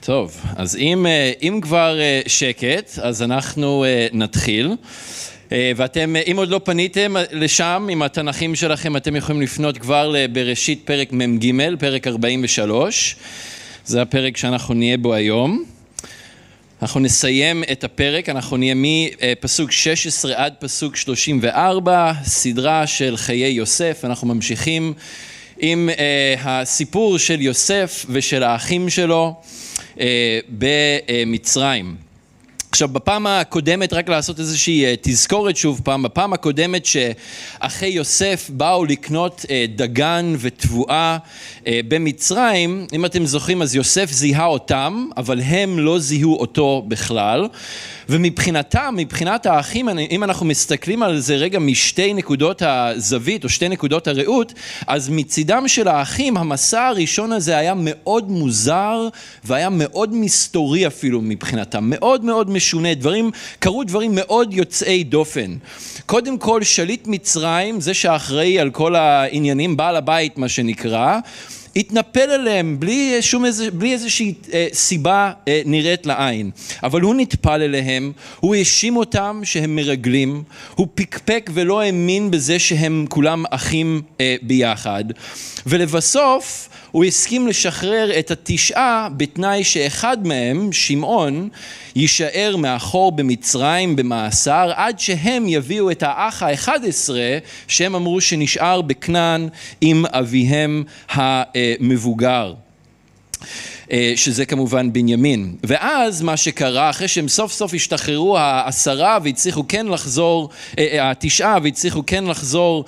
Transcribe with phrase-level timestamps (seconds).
[0.00, 4.72] טוב, אז אם, אה, אם כבר אה, שקט, אז אנחנו אה, נתחיל.
[5.76, 11.12] ואתם, אם עוד לא פניתם לשם עם התנ"כים שלכם, אתם יכולים לפנות כבר לבראשית פרק
[11.12, 13.16] מ"ג, פרק 43.
[13.84, 15.64] זה הפרק שאנחנו נהיה בו היום.
[16.82, 24.00] אנחנו נסיים את הפרק, אנחנו נהיה מפסוק 16 עד פסוק 34, סדרה של חיי יוסף,
[24.04, 24.92] אנחנו ממשיכים
[25.58, 25.90] עם
[26.40, 29.34] הסיפור של יוסף ושל האחים שלו.
[30.00, 32.05] אה, במצרים.
[32.70, 38.84] עכשיו בפעם הקודמת, רק לעשות איזושהי אה, תזכורת שוב פעם, בפעם הקודמת שאחי יוסף באו
[38.84, 41.16] לקנות אה, דגן ותבואה
[41.66, 47.48] במצרים, אם אתם זוכרים אז יוסף זיהה אותם, אבל הם לא זיהו אותו בכלל.
[48.08, 54.08] ומבחינתם, מבחינת האחים, אם אנחנו מסתכלים על זה רגע משתי נקודות הזווית או שתי נקודות
[54.08, 54.52] הראות,
[54.86, 59.08] אז מצידם של האחים, המסע הראשון הזה היה מאוד מוזר
[59.44, 65.56] והיה מאוד מסתורי אפילו מבחינתם, מאוד מאוד משונה, דברים, קרו דברים מאוד יוצאי דופן.
[66.06, 71.18] קודם כל, שליט מצרים, זה שאחראי על כל העניינים, בעל הבית מה שנקרא,
[71.76, 76.50] התנפל אליהם בלי, שום איזה, בלי איזושהי אה, סיבה אה, נראית לעין.
[76.82, 80.42] אבל הוא נטפל אליהם, הוא האשים אותם שהם מרגלים,
[80.74, 85.04] הוא פקפק ולא האמין בזה שהם כולם אחים אה, ביחד.
[85.66, 91.48] ולבסוף הוא הסכים לשחרר את התשעה בתנאי שאחד מהם, שמעון,
[91.96, 99.48] יישאר מאחור במצרים במאסר עד שהם יביאו את האח האחד עשרה שהם אמרו שנשאר בכנען
[99.80, 102.54] עם אביהם המבוגר.
[103.92, 105.56] אה, שזה כמובן בנימין.
[105.64, 110.48] ואז מה שקרה, אחרי שהם סוף סוף השתחררו העשרה והצליחו כן לחזור,
[110.78, 112.84] אה, אה, התשעה והצליחו כן לחזור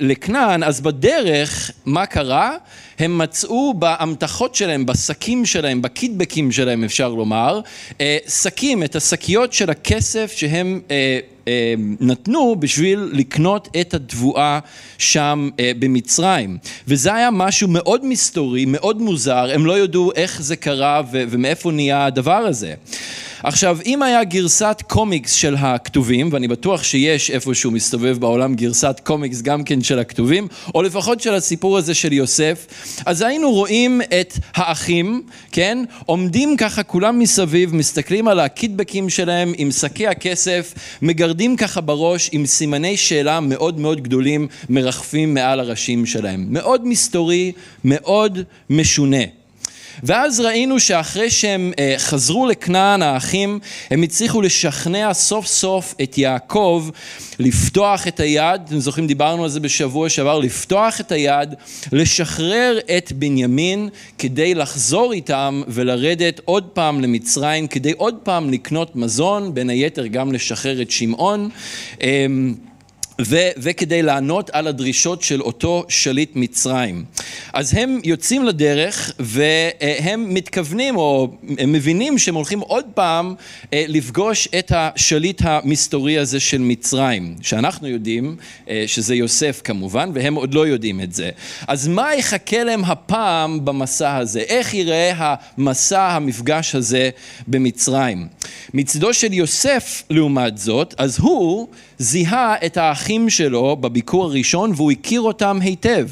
[0.00, 2.56] לכנען, אז בדרך, מה קרה?
[2.98, 7.60] הם מצאו באמתחות שלהם, בשקים שלהם, בקידבקים שלהם אפשר לומר,
[8.28, 10.80] שקים, את השקיות של הכסף שהם
[12.00, 14.58] נתנו בשביל לקנות את התבואה
[14.98, 16.58] שם במצרים.
[16.88, 22.06] וזה היה משהו מאוד מסתורי, מאוד מוזר, הם לא ידעו איך זה קרה ומאיפה נהיה
[22.06, 22.74] הדבר הזה.
[23.42, 29.42] עכשיו, אם היה גרסת קומיקס של הכתובים, ואני בטוח שיש איפשהו מסתובב בעולם גרסת קומיקס
[29.42, 32.66] גם כן של הכתובים, או לפחות של הסיפור הזה של יוסף,
[33.06, 39.70] אז היינו רואים את האחים, כן, עומדים ככה כולם מסביב, מסתכלים על הקידבקים שלהם עם
[39.70, 46.46] שקי הכסף, מגרדים ככה בראש עם סימני שאלה מאוד מאוד גדולים מרחפים מעל הראשים שלהם.
[46.48, 47.52] מאוד מסתורי,
[47.84, 48.38] מאוד
[48.70, 49.39] משונה.
[50.02, 53.58] ואז ראינו שאחרי שהם אה, חזרו לכנען האחים,
[53.90, 56.88] הם הצליחו לשכנע סוף סוף את יעקב
[57.38, 61.54] לפתוח את היד, אתם זוכרים דיברנו על זה בשבוע שעבר, לפתוח את היד,
[61.92, 69.54] לשחרר את בנימין כדי לחזור איתם ולרדת עוד פעם למצרים, כדי עוד פעם לקנות מזון,
[69.54, 71.48] בין היתר גם לשחרר את שמעון.
[72.00, 72.54] אמ,
[73.26, 77.04] ו- וכדי לענות על הדרישות של אותו שליט מצרים.
[77.52, 81.28] אז הם יוצאים לדרך והם מתכוונים או
[81.58, 83.34] הם מבינים שהם הולכים עוד פעם
[83.72, 88.36] אה, לפגוש את השליט המסתורי הזה של מצרים, שאנחנו יודעים
[88.68, 91.30] אה, שזה יוסף כמובן והם עוד לא יודעים את זה.
[91.68, 94.40] אז מה יחכה להם הפעם במסע הזה?
[94.40, 97.10] איך ייראה המסע, המפגש הזה
[97.48, 98.28] במצרים?
[98.74, 101.68] מצדו של יוסף לעומת זאת, אז הוא
[101.98, 106.08] זיהה את האחים שלו בביקור הראשון והוא הכיר אותם היטב.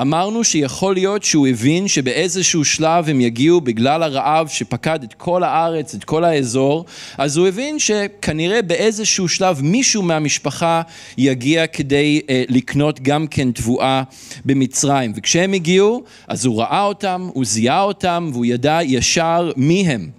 [0.00, 5.94] אמרנו שיכול להיות שהוא הבין שבאיזשהו שלב הם יגיעו בגלל הרעב שפקד את כל הארץ,
[5.94, 6.84] את כל האזור,
[7.18, 10.82] אז הוא הבין שכנראה באיזשהו שלב מישהו מהמשפחה
[11.18, 14.02] יגיע כדי אה, לקנות גם כן תבואה
[14.44, 15.12] במצרים.
[15.16, 20.10] וכשהם הגיעו, אז הוא ראה אותם, הוא זיהה אותם והוא ידע ישר מי הם.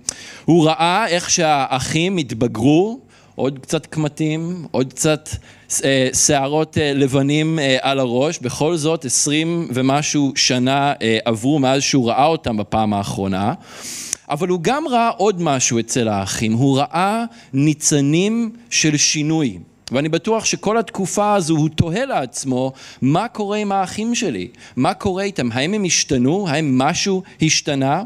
[0.46, 3.00] הוא ראה איך שהאחים התבגרו
[3.42, 5.30] עוד קצת קמטים, עוד קצת
[5.84, 10.94] אה, שערות אה, לבנים אה, על הראש, בכל זאת עשרים ומשהו שנה
[11.26, 13.54] עברו מאז שהוא ראה אותם בפעם האחרונה.
[14.30, 17.24] אבל הוא גם ראה עוד משהו אצל האחים, הוא ראה
[17.54, 19.58] ניצנים של שינוי.
[19.92, 22.72] ואני בטוח שכל התקופה הזו הוא תוהה לעצמו
[23.02, 28.04] מה קורה עם האחים שלי, מה קורה איתם, האם הם השתנו, האם משהו השתנה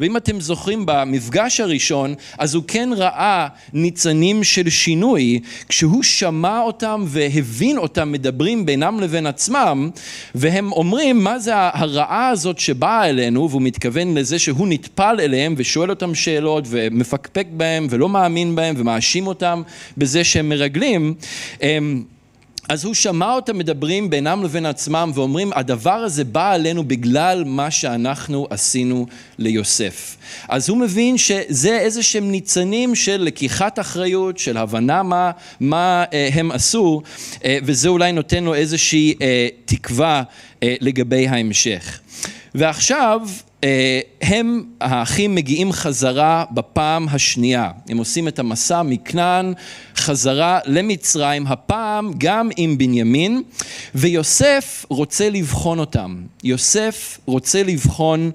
[0.00, 5.40] ואם אתם זוכרים במפגש הראשון אז הוא כן ראה ניצנים של שינוי.
[5.68, 9.90] כשהוא שמע אותם והבין אותם מדברים בינם לבין עצמם
[10.34, 13.50] והם אומרים מה זה הרעה הזאת שבאה אלינו?
[13.50, 19.26] והוא מתכוון לזה שהוא נטפל אליהם ושואל אותם שאלות ומפקפק בהם ולא מאמין בהם ומאשים
[19.26, 19.62] אותם
[19.96, 21.14] בזה שהם מרגלים.
[21.62, 22.02] אמ,
[22.68, 27.70] אז הוא שמע אותם מדברים בינם לבין עצמם ואומרים הדבר הזה בא עלינו בגלל מה
[27.70, 29.06] שאנחנו עשינו
[29.38, 30.16] ליוסף.
[30.48, 35.30] אז הוא מבין שזה איזה שהם ניצנים של לקיחת אחריות, של הבנה מה,
[35.60, 37.02] מה אה, הם עשו
[37.44, 40.22] אה, וזה אולי נותן לו איזושהי אה, תקווה
[40.62, 42.00] אה, לגבי ההמשך.
[42.54, 43.20] ועכשיו
[44.22, 47.70] הם, האחים, מגיעים חזרה בפעם השנייה.
[47.88, 49.52] הם עושים את המסע מכנען
[49.96, 53.42] חזרה למצרים, הפעם גם עם בנימין,
[53.94, 56.16] ויוסף רוצה לבחון אותם.
[56.44, 58.30] יוסף רוצה לבחון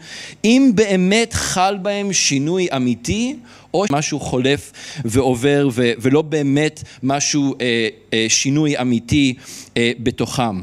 [0.45, 3.36] אם באמת חל בהם שינוי אמיתי,
[3.73, 4.71] או משהו חולף
[5.06, 9.33] ועובר ולא באמת משהו, אה, אה, שינוי אמיתי
[9.79, 10.62] בתוכם.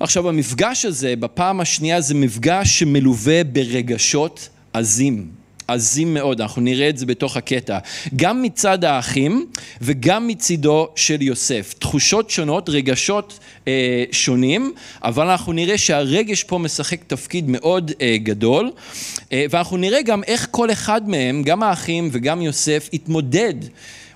[0.00, 5.39] עכשיו המפגש הזה בפעם השנייה זה מפגש שמלווה ברגשות עזים,
[5.72, 7.78] עזים מאוד, אנחנו נראה את זה בתוך הקטע,
[8.16, 9.46] גם מצד האחים
[9.80, 13.38] וגם מצידו של יוסף, תחושות שונות, רגשות
[13.68, 14.72] אה, שונים,
[15.04, 18.70] אבל אנחנו נראה שהרגש פה משחק תפקיד מאוד אה, גדול,
[19.32, 23.54] אה, ואנחנו נראה גם איך כל אחד מהם, גם האחים וגם יוסף, התמודד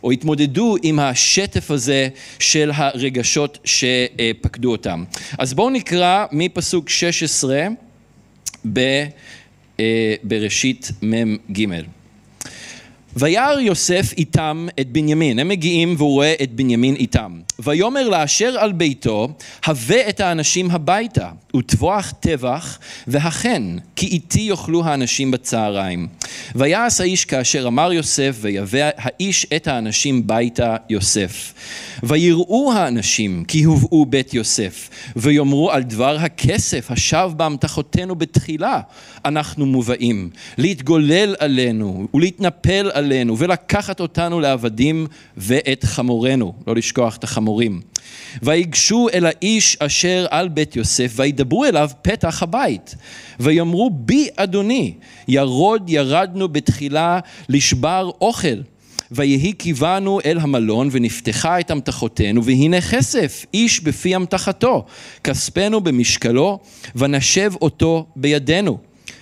[0.04, 2.08] או התמודדו עם השטף הזה
[2.38, 5.04] של הרגשות שפקדו אותם.
[5.38, 7.66] אז בואו נקרא מפסוק 16
[10.22, 11.66] בראשית מ"ג.
[13.16, 17.40] וירא יוסף איתם את בנימין, הם מגיעים והוא רואה את בנימין איתם.
[17.58, 19.28] ויאמר לאשר על ביתו,
[19.64, 23.62] הבא את האנשים הביתה, וטבוח טבח, והכן,
[23.96, 26.08] כי איתי יאכלו האנשים בצהריים.
[26.54, 31.54] ויעש האיש כאשר אמר יוסף, ויבא האיש את האנשים ביתה יוסף.
[32.02, 38.80] ויראו האנשים כי הובאו בית יוסף, ויאמרו על דבר הכסף השב באמתחותינו בתחילה,
[39.24, 45.06] אנחנו מובאים, להתגולל עלינו ולהתנפל עלינו, ולקחת אותנו לעבדים
[45.36, 47.80] ואת חמורנו, לא לשכוח את החמורים.
[48.42, 52.94] ויגשו אל האיש אשר על בית יוסף, וידברו אליו פתח הבית.
[53.40, 54.94] ויאמרו בי אדוני,
[55.28, 58.60] ירוד ירדנו בתחילה לשבר אוכל.
[59.10, 64.84] ויהי קיוונו אל המלון ונפתחה את אמתחותינו והנה כסף איש בפי אמתחתו
[65.24, 66.58] כספנו במשקלו
[66.96, 68.78] ונשב אותו בידינו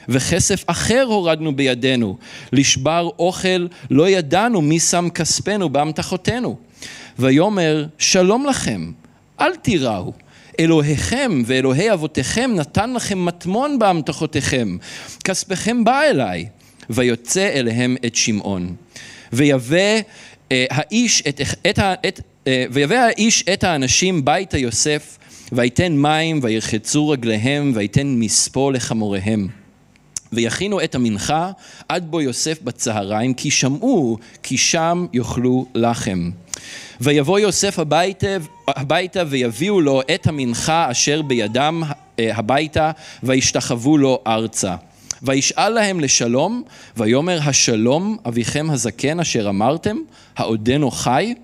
[0.08, 2.16] וכסף אחר הורדנו בידינו.
[2.52, 6.56] לשבר אוכל לא ידענו מי שם כספנו באמתחותינו.
[7.19, 8.93] ויאמר שלום לכם
[9.40, 10.12] אל תיראו.
[10.60, 14.76] אלוהיכם ואלוהי אבותיכם נתן לכם מטמון באמתחותיכם.
[15.25, 16.46] כספכם בא אליי.
[16.90, 18.75] ויוצא אליהם את שמעון.
[19.32, 19.76] ויבא
[20.52, 21.40] אה, האיש את,
[21.70, 21.78] את,
[22.08, 25.19] את, אה, ויבא האיש את האנשים ביתה יוסף
[25.52, 29.48] ויתן מים וירחצו רגליהם ויתן מספו לחמוריהם
[30.32, 31.50] ויכינו את המנחה
[31.88, 36.31] עד בו יוסף בצהריים כי שמעו כי שם יאכלו לחם
[37.00, 38.37] ויבוא יוסף הביתה,
[38.69, 41.82] הביתה ויביאו לו את המנחה אשר בידם
[42.19, 42.90] אה, הביתה
[43.23, 44.75] וישתחוו לו ארצה
[45.23, 46.62] וישאל להם לשלום,
[46.96, 49.96] ויאמר השלום אביכם הזקן אשר אמרתם,
[50.37, 51.34] העודנו חי?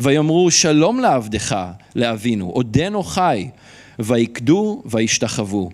[0.00, 1.56] ויאמרו שלום לעבדך,
[1.96, 3.48] לאבינו, עודנו חי,
[3.98, 5.70] ויקדו וישתחוו.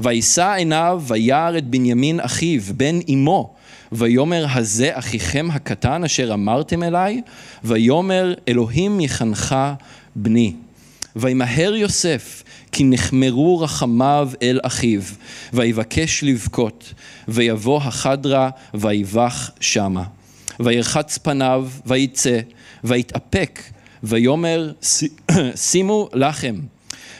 [0.00, 3.54] וישא עיניו וירא את בנימין אחיו, בן אמו,
[3.92, 7.22] ויאמר הזה אחיכם הקטן אשר אמרתם אליי,
[7.64, 9.56] ויאמר אלוהים יחנך
[10.16, 10.54] בני.
[11.16, 12.42] וימהר יוסף
[12.72, 15.00] כי נחמרו רחמיו אל אחיו,
[15.52, 16.94] ויבקש לבכות,
[17.28, 20.04] ויבוא החדרה, ויבח שמה.
[20.60, 22.40] וירחץ פניו, ויצא,
[22.84, 23.60] ויתאפק,
[24.02, 24.72] ויאמר
[25.54, 26.54] שימו לחם.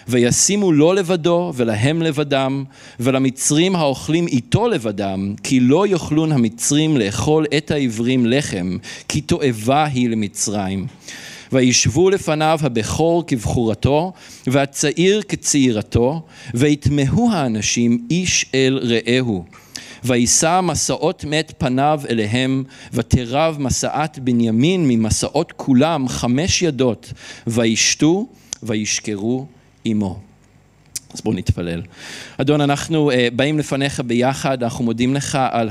[0.08, 2.64] וישימו לו לבדו ולהם לבדם,
[3.00, 8.76] ולמצרים האוכלים איתו לבדם, כי לא יאכלון המצרים לאכול את העברים לחם,
[9.08, 10.86] כי תועבה היא למצרים.
[11.52, 14.12] וישבו לפניו הבכור כבכורתו,
[14.46, 16.22] והצעיר כצעירתו,
[16.54, 19.44] ויתמהו האנשים איש אל רעהו.
[20.04, 27.12] וישא מסעות מת פניו אליהם, ותרב מסעת בנימין ממסעות כולם חמש ידות,
[27.46, 28.26] וישתו
[28.62, 29.46] וישכרו
[29.84, 30.18] עמו.
[31.14, 31.82] אז בואו נתפלל.
[32.38, 35.70] אדון, אנחנו uh, באים לפניך ביחד, אנחנו מודים לך על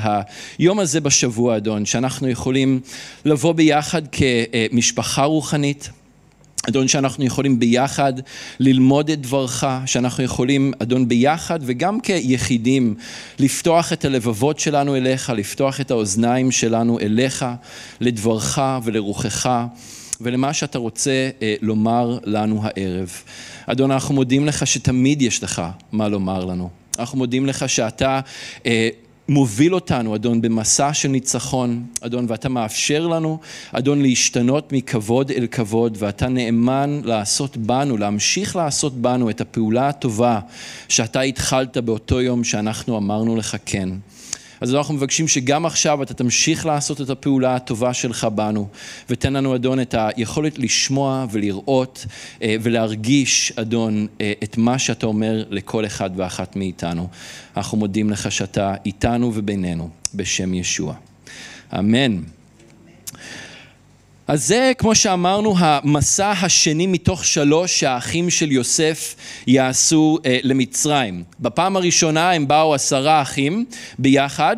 [0.57, 2.79] היום הזה בשבוע, אדון, שאנחנו יכולים
[3.25, 5.89] לבוא ביחד כמשפחה רוחנית.
[6.69, 8.13] אדון, שאנחנו יכולים ביחד
[8.59, 12.95] ללמוד את דברך, שאנחנו יכולים, אדון, ביחד וגם כיחידים
[13.39, 17.45] לפתוח את הלבבות שלנו אליך, לפתוח את האוזניים שלנו אליך,
[18.01, 19.49] לדברך ולרוחך.
[20.23, 23.11] ולמה שאתה רוצה אה, לומר לנו הערב.
[23.65, 25.61] אדון, אנחנו מודים לך שתמיד יש לך
[25.91, 26.69] מה לומר לנו.
[26.99, 28.19] אנחנו מודים לך שאתה
[28.65, 28.89] אה,
[29.29, 33.39] מוביל אותנו, אדון, במסע של ניצחון, אדון, ואתה מאפשר לנו,
[33.71, 40.39] אדון, להשתנות מכבוד אל כבוד, ואתה נאמן לעשות בנו, להמשיך לעשות בנו את הפעולה הטובה
[40.89, 43.89] שאתה התחלת באותו יום שאנחנו אמרנו לך כן.
[44.63, 48.67] אז אנחנו מבקשים שגם עכשיו אתה תמשיך לעשות את הפעולה הטובה שלך בנו,
[49.09, 52.05] ותן לנו, אדון, את היכולת לשמוע ולראות
[52.41, 57.07] אה, ולהרגיש, אדון, אה, את מה שאתה אומר לכל אחד ואחת מאיתנו.
[57.57, 60.95] אנחנו מודים לך שאתה איתנו ובינינו, בשם ישוע.
[61.79, 62.21] אמן.
[64.27, 69.15] אז זה, כמו שאמרנו, המסע השני מתוך שלוש שהאחים של יוסף
[69.47, 71.23] יעשו אה, למצרים.
[71.39, 73.65] בפעם הראשונה הם באו עשרה אחים
[73.99, 74.57] ביחד,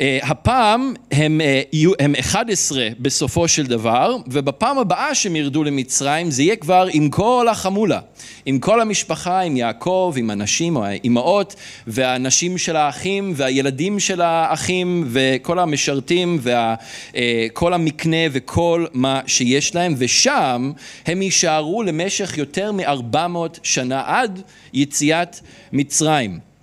[0.00, 1.62] הפעם הם, אה,
[1.98, 7.46] הם 11 בסופו של דבר, ובפעם הבאה שהם ירדו למצרים זה יהיה כבר עם כל
[7.50, 8.00] החמולה,
[8.46, 11.54] עם כל המשפחה, עם יעקב, עם הנשים או האימהות,
[11.86, 19.94] והנשים של האחים, והילדים של האחים, וכל המשרתים, וכל אה, המקנה וכל מה שיש להם,
[19.98, 20.72] ושם
[21.06, 25.40] הם יישארו למשך יותר מ-400 שנה עד יציאת
[25.72, 26.53] מצרים.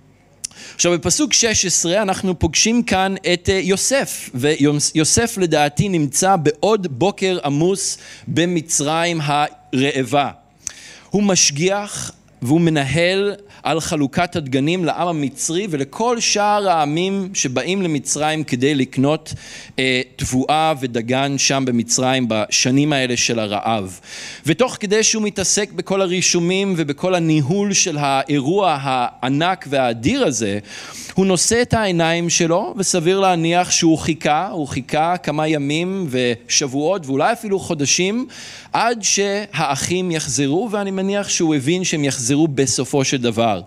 [0.82, 7.98] עכשיו בפסוק 16 אנחנו פוגשים כאן את אה, יוסף, ויוסף לדעתי נמצא בעוד בוקר עמוס
[8.28, 10.30] במצרים הרעבה.
[11.10, 12.12] הוא משגיח
[12.42, 19.34] והוא מנהל על חלוקת הדגנים לעם המצרי ולכל שאר העמים שבאים למצרים כדי לקנות
[19.78, 24.00] אה, תבואה ודגן שם במצרים בשנים האלה של הרעב.
[24.46, 30.58] ותוך כדי שהוא מתעסק בכל הרישומים ובכל הניהול של האירוע הענק והאדיר הזה,
[31.14, 37.32] הוא נושא את העיניים שלו וסביר להניח שהוא חיכה, הוא חיכה כמה ימים ושבועות ואולי
[37.32, 38.26] אפילו חודשים
[38.72, 43.60] עד שהאחים יחזרו, ואני מניח שהוא הבין שהם יחזרו בסופו של דבר.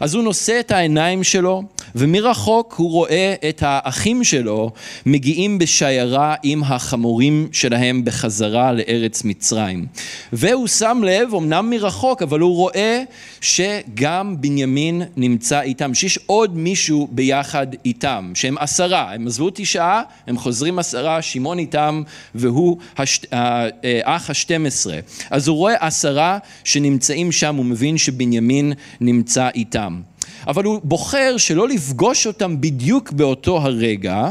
[0.00, 1.62] אז הוא נושא את העיניים שלו,
[1.94, 4.70] ומרחוק הוא רואה את האחים שלו
[5.06, 9.86] מגיעים בשיירה עם החמורים שלהם בחזרה לארץ מצרים.
[10.32, 13.02] והוא שם לב, אמנם מרחוק, אבל הוא רואה
[13.40, 20.38] שגם בנימין נמצא איתם, שיש עוד מישהו ביחד איתם, שהם עשרה, הם עזבו תשעה, הם
[20.38, 22.02] חוזרים עשרה, שמעון איתם,
[22.34, 23.20] והוא הש...
[23.32, 24.43] האח אה, השני.
[24.44, 24.98] 12.
[25.30, 30.00] אז הוא רואה עשרה שנמצאים שם, הוא מבין שבנימין נמצא איתם.
[30.46, 34.28] אבל הוא בוחר שלא לפגוש אותם בדיוק באותו הרגע,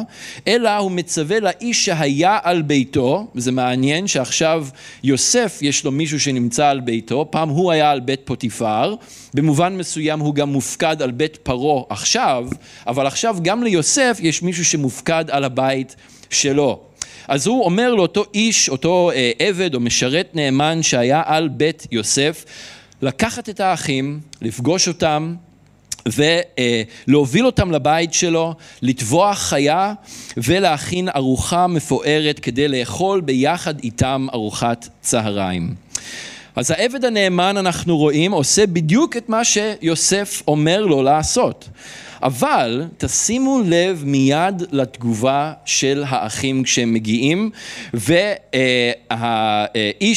[0.48, 4.68] אלא הוא מצווה לאיש שהיה על ביתו, וזה מעניין שעכשיו
[5.04, 8.96] יוסף יש לו מישהו שנמצא על ביתו, פעם הוא היה על בית פוטיפר,
[9.34, 12.48] במובן מסוים הוא גם מופקד על בית פרעה עכשיו,
[12.88, 15.96] אבל עכשיו גם ליוסף יש מישהו שמופקד על הבית
[16.30, 16.80] שלו.
[17.28, 22.46] אז הוא אומר לאותו איש, אותו אה, עבד או משרת נאמן שהיה על בית יוסף,
[23.02, 25.36] לקחת את האחים, לפגוש אותם,
[26.06, 29.94] ולהוביל אותם לבית שלו, לטבוח חיה
[30.38, 35.76] ולהכין ארוחה מפוארת כדי לאכול ביחד איתם ארוחת צהריים.
[36.56, 41.70] אז העבד הנאמן אנחנו רואים עושה בדיוק את מה שיוסף אומר לו לעשות.
[42.24, 47.50] אבל תשימו לב מיד לתגובה של האחים כשהם מגיעים
[47.94, 49.06] והאיש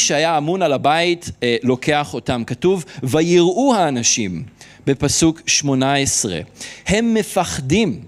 [0.08, 2.42] שהיה אמון על הבית אה, לוקח אותם.
[2.46, 4.42] כתוב ויראו האנשים
[4.86, 6.40] בפסוק 18.
[6.86, 8.00] הם מפחדים.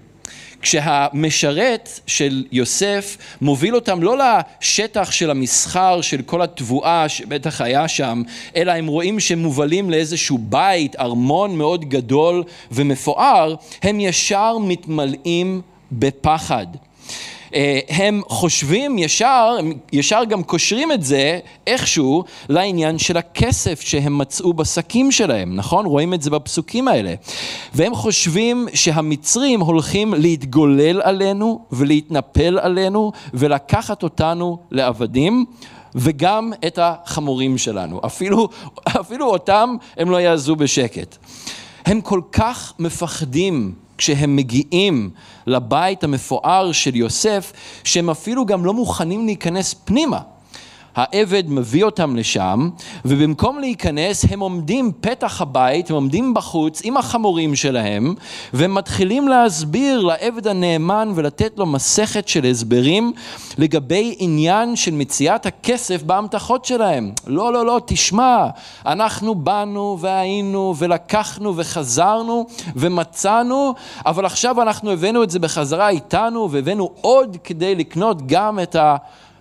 [0.61, 8.23] כשהמשרת של יוסף מוביל אותם לא לשטח של המסחר של כל התבואה שבטח היה שם,
[8.55, 15.61] אלא הם רואים שהם מובלים לאיזשהו בית, ארמון מאוד גדול ומפואר, הם ישר מתמלאים
[15.91, 16.67] בפחד.
[17.53, 24.17] אה, הם חושבים ישר, הם ישר גם קושרים את זה איכשהו לעניין של הכסף שהם
[24.17, 25.85] מצאו בשקים שלהם, נכון?
[25.85, 27.13] רואים את זה בפסוקים האלה.
[27.73, 35.45] והם חושבים שהמצרים הולכים להתגולל עלינו ולהתנפל עלינו ולקחת אותנו לעבדים.
[35.95, 38.49] וגם את החמורים שלנו, אפילו,
[39.01, 41.17] אפילו אותם הם לא יעזו בשקט.
[41.85, 45.09] הם כל כך מפחדים כשהם מגיעים
[45.47, 47.53] לבית המפואר של יוסף,
[47.83, 50.19] שהם אפילו גם לא מוכנים להיכנס פנימה.
[50.95, 52.69] העבד מביא אותם לשם,
[53.05, 58.15] ובמקום להיכנס הם עומדים פתח הבית, הם עומדים בחוץ עם החמורים שלהם,
[58.53, 63.13] ומתחילים להסביר לעבד הנאמן ולתת לו מסכת של הסברים
[63.57, 67.11] לגבי עניין של מציאת הכסף בהמתחות שלהם.
[67.27, 68.47] לא, לא, לא, תשמע,
[68.85, 73.73] אנחנו באנו והיינו ולקחנו וחזרנו ומצאנו,
[74.05, 78.95] אבל עכשיו אנחנו הבאנו את זה בחזרה איתנו והבאנו עוד כדי לקנות גם את ה...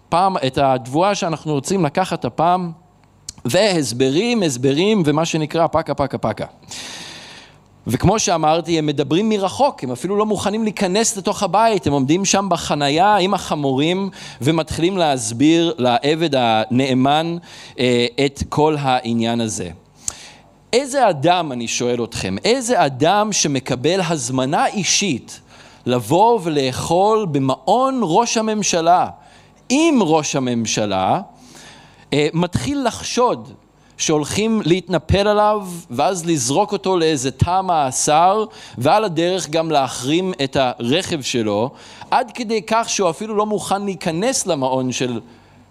[0.08, 2.72] הפעם, את התבואה שאנחנו רוצים לקחת הפעם,
[3.44, 6.44] והסברים, הסברים, ומה שנקרא פקה פקה פקה.
[7.86, 12.46] וכמו שאמרתי, הם מדברים מרחוק, הם אפילו לא מוכנים להיכנס לתוך הבית, הם עומדים שם
[12.50, 14.10] בחנייה עם החמורים
[14.40, 17.36] ומתחילים להסביר לעבד הנאמן
[17.78, 19.70] אה, את כל העניין הזה.
[20.72, 25.40] איזה אדם, אני שואל אתכם, איזה אדם שמקבל הזמנה אישית
[25.86, 29.06] לבוא ולאכול במעון ראש הממשלה
[29.68, 31.20] עם ראש הממשלה,
[32.12, 33.52] אה, מתחיל לחשוד
[33.98, 38.44] שהולכים להתנפל עליו ואז לזרוק אותו לאיזה תא מאסר
[38.78, 41.70] ועל הדרך גם להחרים את הרכב שלו
[42.10, 45.20] עד כדי כך שהוא אפילו לא מוכן להיכנס למעון של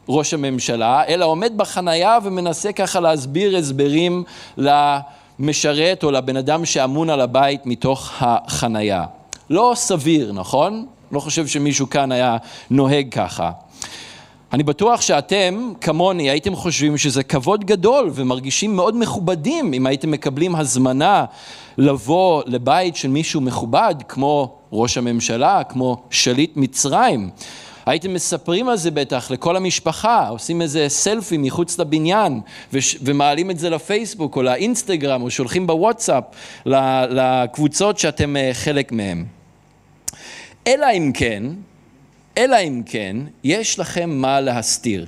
[0.09, 4.23] ראש הממשלה אלא עומד בחנייה ומנסה ככה להסביר הסברים
[4.57, 9.05] למשרת או לבן אדם שאמון על הבית מתוך החנייה.
[9.49, 10.85] לא סביר, נכון?
[11.11, 12.37] לא חושב שמישהו כאן היה
[12.69, 13.51] נוהג ככה.
[14.53, 20.55] אני בטוח שאתם, כמוני, הייתם חושבים שזה כבוד גדול ומרגישים מאוד מכובדים אם הייתם מקבלים
[20.55, 21.25] הזמנה
[21.77, 27.29] לבוא לבית של מישהו מכובד, כמו ראש הממשלה, כמו שליט מצרים.
[27.85, 32.41] הייתם מספרים על זה בטח לכל המשפחה, עושים איזה סלפי מחוץ לבניין
[33.01, 36.23] ומעלים את זה לפייסבוק או לאינסטגרם או שולחים בוואטסאפ
[37.09, 39.25] לקבוצות שאתם אה, חלק מהם.
[40.67, 41.43] אלא אם כן,
[42.37, 45.05] אלא אם כן יש לכם מה להסתיר.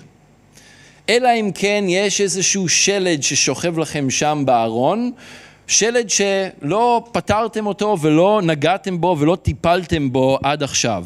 [1.09, 5.12] אלא אם כן יש איזשהו שלד ששוכב לכם שם בארון,
[5.67, 11.05] שלד שלא פתרתם אותו ולא נגעתם בו ולא טיפלתם בו עד עכשיו.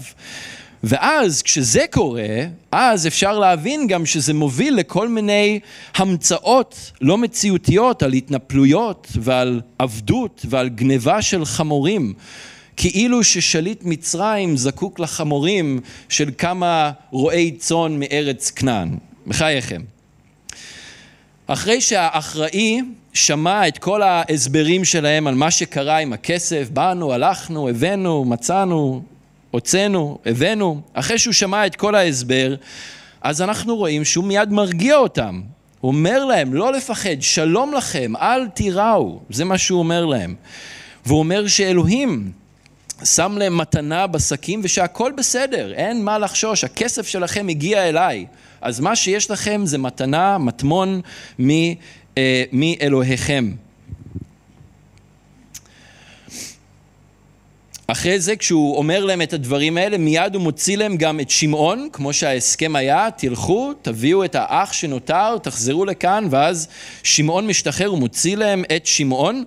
[0.83, 2.27] ואז כשזה קורה,
[2.71, 5.59] אז אפשר להבין גם שזה מוביל לכל מיני
[5.95, 12.13] המצאות לא מציאותיות על התנפלויות ועל עבדות ועל גניבה של חמורים.
[12.77, 18.97] כאילו ששליט מצרים זקוק לחמורים של כמה רועי צאן מארץ כנען.
[19.27, 19.81] בחייכם.
[21.47, 22.81] אחרי שהאחראי
[23.13, 29.01] שמע את כל ההסברים שלהם על מה שקרה עם הכסף, באנו, הלכנו, הבאנו, מצאנו,
[29.51, 32.55] הוצאנו, הבאנו, אחרי שהוא שמע את כל ההסבר,
[33.21, 35.41] אז אנחנו רואים שהוא מיד מרגיע אותם.
[35.81, 40.35] הוא אומר להם, לא לפחד, שלום לכם, אל תיראו, זה מה שהוא אומר להם.
[41.05, 42.31] והוא אומר שאלוהים
[43.05, 48.25] שם להם מתנה בשקים ושהכול בסדר, אין מה לחשוש, הכסף שלכם הגיע אליי.
[48.61, 51.01] אז מה שיש לכם זה מתנה, מטמון
[52.17, 53.51] אה, מאלוהיכם.
[57.87, 61.89] אחרי זה כשהוא אומר להם את הדברים האלה מיד הוא מוציא להם גם את שמעון
[61.93, 66.67] כמו שההסכם היה תלכו תביאו את האח שנותר תחזרו לכאן ואז
[67.03, 69.43] שמעון משתחרר הוא מוציא להם את שמעון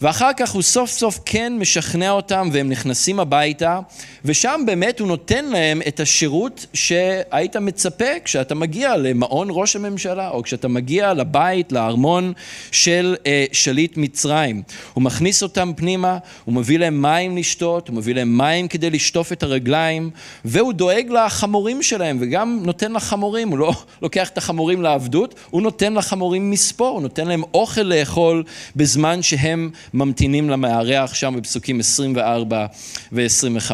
[0.00, 3.80] ואחר כך הוא סוף סוף כן משכנע אותם והם נכנסים הביתה
[4.24, 10.42] ושם באמת הוא נותן להם את השירות שהיית מצפה כשאתה מגיע למעון ראש הממשלה או
[10.42, 12.32] כשאתה מגיע לבית, לארמון
[12.72, 14.62] של אה, שליט מצרים.
[14.94, 19.32] הוא מכניס אותם פנימה, הוא מביא להם מים לשתות, הוא מביא להם מים כדי לשטוף
[19.32, 20.10] את הרגליים
[20.44, 25.94] והוא דואג לחמורים שלהם וגם נותן לחמורים, הוא לא לוקח את החמורים לעבדות, הוא נותן
[25.94, 28.44] לחמורים מספור, הוא נותן להם אוכל לאכול
[28.76, 32.66] בזמן שהם ממתינים למארח שם בפסוקים 24
[33.12, 33.70] ו-25.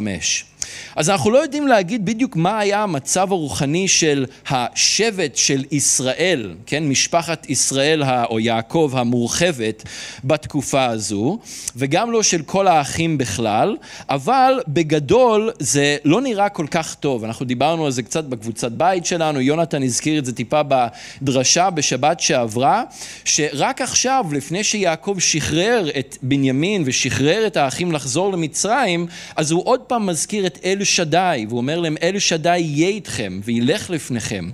[0.97, 6.89] אז אנחנו לא יודעים להגיד בדיוק מה היה המצב הרוחני של השבט של ישראל, כן,
[6.89, 9.83] משפחת ישראל או יעקב המורחבת
[10.25, 11.39] בתקופה הזו,
[11.77, 13.77] וגם לא של כל האחים בכלל,
[14.11, 17.25] אבל בגדול זה לא נראה כל כך טוב.
[17.25, 22.21] אנחנו דיברנו על זה קצת בקבוצת בית שלנו, יונתן הזכיר את זה טיפה בדרשה בשבת
[22.21, 22.83] שעברה,
[23.25, 29.07] שרק עכשיו, לפני שיעקב שחרר את בנימין ושחרר את האחים לחזור למצרים,
[29.37, 33.41] אז הוא עוד פעם מזכיר את אל שדי, והוא אומר להם אל שדי יהיה איתכם
[33.45, 34.51] וילך לפניכם.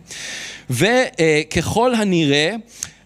[0.71, 2.55] וככל הנראה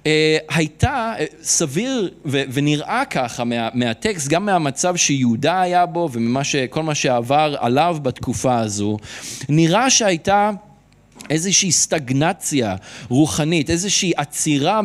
[0.06, 6.94] אה, הייתה אה, סביר ונראה ככה מה, מהטקסט, גם מהמצב שיהודה היה בו וכל מה
[6.94, 8.96] שעבר עליו בתקופה הזו,
[9.48, 10.50] נראה שהייתה
[11.30, 12.76] איזושהי סטגנציה
[13.08, 14.80] רוחנית, איזושהי עצירה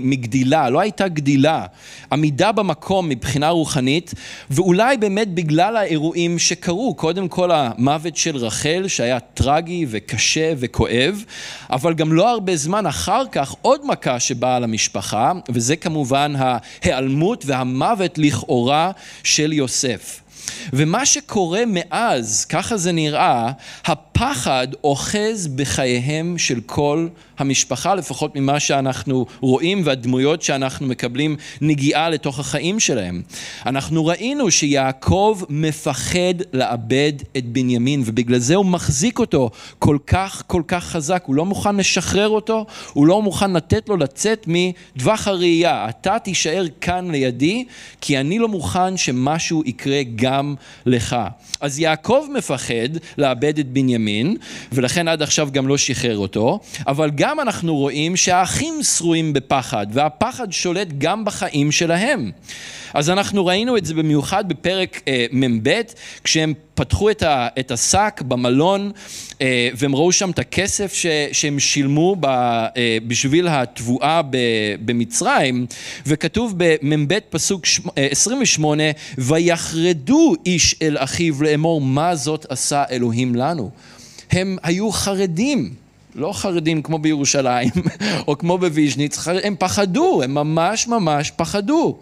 [0.00, 1.66] מגדילה, לא הייתה גדילה,
[2.12, 4.14] עמידה במקום מבחינה רוחנית,
[4.50, 11.24] ואולי באמת בגלל האירועים שקרו, קודם כל המוות של רחל שהיה טרגי וקשה וכואב,
[11.70, 18.18] אבל גם לא הרבה זמן אחר כך עוד מכה שבאה למשפחה, וזה כמובן ההיעלמות והמוות
[18.18, 18.90] לכאורה
[19.22, 20.21] של יוסף.
[20.72, 23.52] ומה שקורה מאז, ככה זה נראה,
[23.84, 32.38] הפחד אוחז בחייהם של כל המשפחה, לפחות ממה שאנחנו רואים והדמויות שאנחנו מקבלים נגיעה לתוך
[32.38, 33.22] החיים שלהם.
[33.66, 40.62] אנחנו ראינו שיעקב מפחד לאבד את בנימין, ובגלל זה הוא מחזיק אותו כל כך כל
[40.68, 45.88] כך חזק, הוא לא מוכן לשחרר אותו, הוא לא מוכן לתת לו לצאת מטווח הראייה.
[45.88, 47.64] אתה תישאר כאן לידי,
[48.00, 50.31] כי אני לא מוכן שמשהו יקרה גם
[50.86, 51.16] לך.
[51.60, 54.36] אז יעקב מפחד לאבד את בנימין,
[54.72, 60.52] ולכן עד עכשיו גם לא שחרר אותו, אבל גם אנחנו רואים שהאחים שרויים בפחד, והפחד
[60.52, 62.30] שולט גם בחיים שלהם.
[62.94, 65.80] אז אנחנו ראינו את זה במיוחד בפרק אה, מ"ב,
[66.24, 68.90] כשהם פתחו את, ה, את השק במלון
[69.40, 74.36] אה, והם ראו שם את הכסף ש, שהם שילמו ב, אה, בשביל התבואה ב,
[74.84, 75.66] במצרים,
[76.06, 78.82] וכתוב במ"ב פסוק ש, אה, 28,
[79.18, 83.70] ויחרדו איש אל אחיו לאמור מה זאת עשה אלוהים לנו.
[84.30, 85.74] הם היו חרדים.
[86.14, 87.70] לא חרדים כמו בירושלים
[88.28, 91.98] או כמו בוויז'ניץ, הם פחדו, הם ממש ממש פחדו.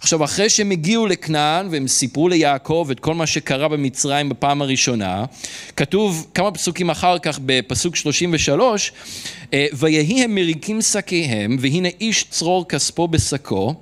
[0.00, 5.24] עכשיו, אחרי שהם הגיעו לכנען והם סיפרו ליעקב את כל מה שקרה במצרים בפעם הראשונה,
[5.76, 8.92] כתוב כמה פסוקים אחר כך בפסוק 33,
[9.54, 13.74] אה, ויהי הם מריקים שקיהם, והנה איש צרור כספו בשקו,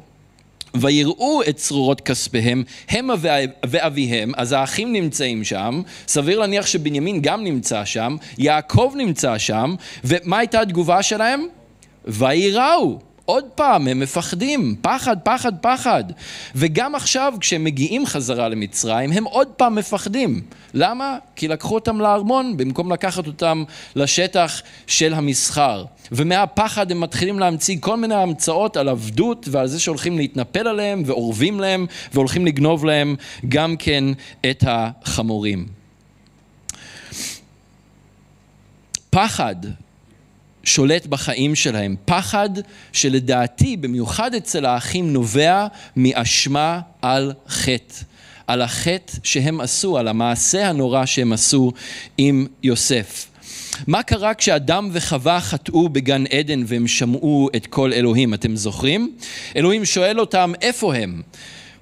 [0.74, 3.14] ויראו את צרורות כספיהם, המה
[3.66, 10.38] ואביהם, אז האחים נמצאים שם, סביר להניח שבנימין גם נמצא שם, יעקב נמצא שם, ומה
[10.38, 11.46] הייתה התגובה שלהם?
[12.04, 13.07] ויראו.
[13.28, 16.04] עוד פעם, הם מפחדים, פחד, פחד, פחד.
[16.54, 20.40] וגם עכשיו, כשהם מגיעים חזרה למצרים, הם עוד פעם מפחדים.
[20.74, 21.18] למה?
[21.36, 23.64] כי לקחו אותם לארמון במקום לקחת אותם
[23.96, 25.84] לשטח של המסחר.
[26.12, 31.60] ומהפחד הם מתחילים להמציא כל מיני המצאות על עבדות ועל זה שהולכים להתנפל עליהם ואורבים
[31.60, 33.16] להם והולכים לגנוב להם
[33.48, 34.04] גם כן
[34.50, 35.66] את החמורים.
[39.10, 39.56] פחד
[40.68, 41.96] שולט בחיים שלהם.
[42.04, 42.50] פחד
[42.92, 47.94] שלדעתי, במיוחד אצל האחים, נובע מאשמה על חטא.
[48.46, 51.72] על החטא שהם עשו, על המעשה הנורא שהם עשו
[52.18, 53.26] עם יוסף.
[53.86, 59.16] מה קרה כשאדם וחווה חטאו בגן עדן והם שמעו את קול אלוהים, אתם זוכרים?
[59.56, 61.22] אלוהים שואל אותם איפה הם?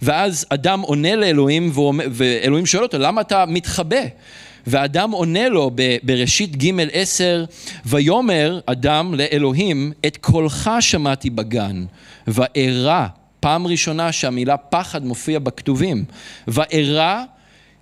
[0.02, 1.72] ואז אדם עונה לאלוהים
[2.10, 4.02] ואלוהים שואל אותו למה אתה מתחבא?
[4.66, 5.70] ואדם עונה לו
[6.02, 7.44] בראשית ג' עשר,
[7.86, 11.84] ויאמר אדם לאלוהים, את קולך שמעתי בגן,
[12.26, 13.06] וארא,
[13.40, 16.04] פעם ראשונה שהמילה פחד מופיע בכתובים,
[16.48, 17.22] וארא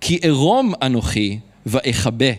[0.01, 2.31] כי ארום אנוכי ואכבה.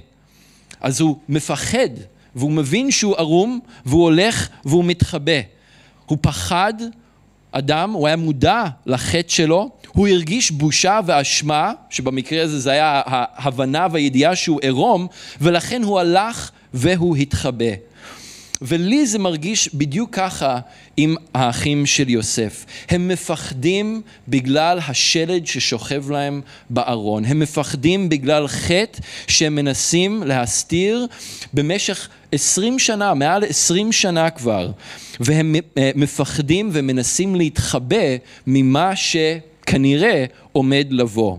[0.81, 1.89] אז הוא מפחד,
[2.37, 5.41] והוא מבין שהוא ערום, והוא הולך והוא מתחבא.
[6.07, 6.75] הוא פחד
[7.53, 13.87] אדם, הוא היה מודע לחטא שלו, הוא הרגיש בושה ואשמה, שבמקרה הזה זה היה ההבנה
[13.93, 15.07] והידיעה שהוא עירום,
[15.41, 17.75] ולכן הוא הלך והוא התחבא.
[18.63, 20.59] ולי זה מרגיש בדיוק ככה
[20.97, 22.65] עם האחים של יוסף.
[22.89, 27.25] הם מפחדים בגלל השלד ששוכב להם בארון.
[27.25, 31.07] הם מפחדים בגלל חטא שהם מנסים להסתיר
[31.55, 34.71] במשך עשרים שנה, מעל עשרים שנה כבר.
[35.21, 35.55] והם
[35.95, 38.97] מפחדים ומנסים להתחבא ממה
[39.67, 41.37] שכנראה עומד לבוא.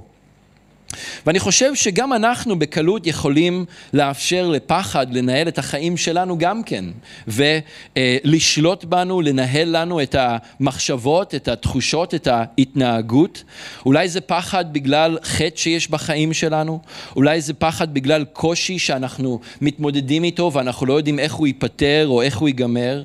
[1.25, 6.85] ואני חושב שגם אנחנו בקלות יכולים לאפשר לפחד לנהל את החיים שלנו גם כן,
[7.27, 13.43] ולשלוט בנו, לנהל לנו את המחשבות, את התחושות, את ההתנהגות.
[13.85, 16.79] אולי זה פחד בגלל חטא שיש בחיים שלנו,
[17.15, 22.21] אולי זה פחד בגלל קושי שאנחנו מתמודדים איתו ואנחנו לא יודעים איך הוא ייפתר או
[22.21, 23.03] איך הוא ייגמר.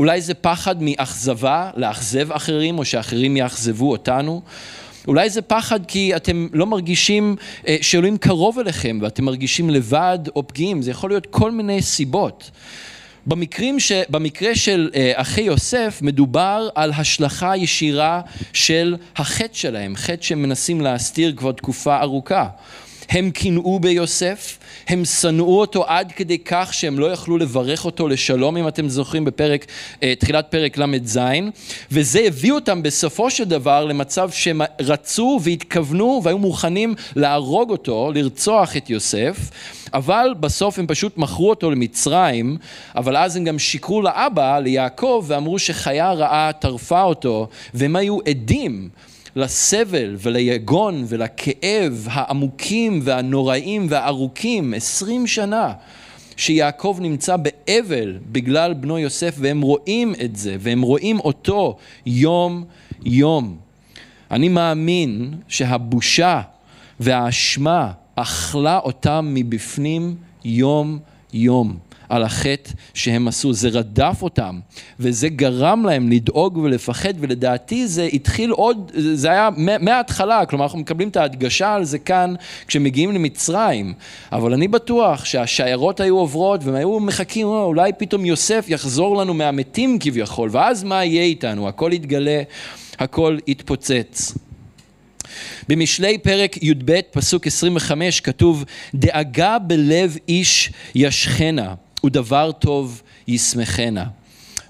[0.00, 4.42] אולי זה פחד מאכזבה, לאכזב אחרים או שאחרים יאכזבו אותנו.
[5.08, 7.36] אולי זה פחד כי אתם לא מרגישים
[7.68, 12.50] אה, שאלוהים קרוב אליכם ואתם מרגישים לבד או פגיעים, זה יכול להיות כל מיני סיבות.
[13.26, 13.92] במקרים ש...
[14.08, 18.20] במקרה של אה, אחי יוסף מדובר על השלכה ישירה
[18.52, 22.48] של החטא שלהם, חטא שהם מנסים להסתיר כבר תקופה ארוכה.
[23.10, 28.56] הם קינאו ביוסף, הם שנאו אותו עד כדי כך שהם לא יכלו לברך אותו לשלום,
[28.56, 29.66] אם אתם זוכרים בפרק,
[30.02, 31.18] אה, תחילת פרק ל"ז,
[31.90, 38.76] וזה הביא אותם בסופו של דבר למצב שהם רצו והתכוונו והיו מוכנים להרוג אותו, לרצוח
[38.76, 39.36] את יוסף,
[39.94, 42.56] אבל בסוף הם פשוט מכרו אותו למצרים,
[42.96, 48.88] אבל אז הם גם שיקרו לאבא, ליעקב, ואמרו שחיה רעה טרפה אותו, והם היו עדים
[49.36, 55.72] לסבל וליגון ולכאב העמוקים והנוראים והארוכים, עשרים שנה,
[56.36, 62.64] שיעקב נמצא באבל בגלל בנו יוסף, והם רואים את זה, והם רואים אותו יום
[63.04, 63.56] יום.
[64.30, 66.40] אני מאמין שהבושה
[67.00, 70.98] והאשמה אכלה אותם מבפנים יום
[71.32, 71.78] יום.
[72.10, 74.60] על החטא שהם עשו, זה רדף אותם
[75.00, 81.08] וזה גרם להם לדאוג ולפחד ולדעתי זה התחיל עוד, זה היה מההתחלה, כלומר אנחנו מקבלים
[81.08, 82.34] את ההדגשה על זה כאן
[82.66, 83.94] כשמגיעים למצרים,
[84.32, 89.34] אבל אני בטוח שהשיירות היו עוברות והם היו מחכים, אה, אולי פתאום יוסף יחזור לנו
[89.34, 92.42] מהמתים כביכול ואז מה יהיה איתנו, הכל יתגלה,
[92.98, 94.34] הכל יתפוצץ.
[95.68, 104.04] במשלי פרק י"ב פסוק 25 כתוב דאגה בלב איש ישכנה ודבר טוב ישמחנה.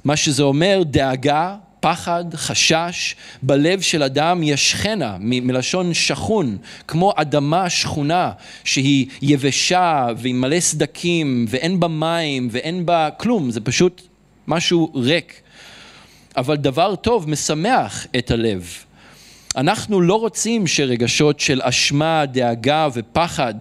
[0.04, 8.30] מה שזה אומר דאגה, פחד, חשש, בלב של אדם ישכנה, מלשון שכון, כמו אדמה שכונה
[8.64, 14.02] שהיא יבשה והיא מלא סדקים ואין בה מים ואין בה כלום, זה פשוט
[14.46, 15.40] משהו ריק.
[16.36, 18.74] אבל דבר טוב משמח את הלב.
[19.56, 23.54] אנחנו לא רוצים שרגשות של אשמה, דאגה ופחד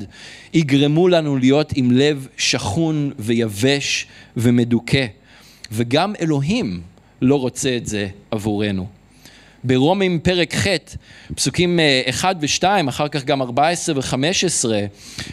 [0.54, 5.06] יגרמו לנו להיות עם לב שכון ויבש ומדוכא.
[5.72, 6.82] וגם אלוהים
[7.22, 8.88] לא רוצה את זה עבורנו.
[9.64, 10.68] ברומים פרק ח',
[11.36, 14.70] פסוקים 1 אה, ו-2, אחר כך גם 14 ו-15,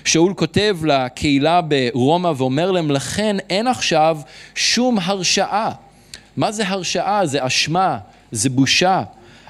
[0.04, 4.18] שאול כותב לקהילה ברומא ואומר להם, לכן אין עכשיו
[4.54, 5.70] שום הרשעה.
[6.36, 7.26] מה זה הרשעה?
[7.26, 7.98] זה אשמה,
[8.32, 9.02] זה בושה.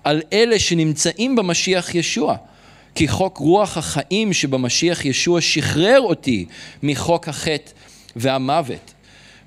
[0.07, 2.37] על אלה שנמצאים במשיח ישוע.
[2.95, 6.47] כי חוק רוח החיים שבמשיח ישוע שחרר אותי
[6.83, 7.71] מחוק החטא
[8.17, 8.95] והמוות.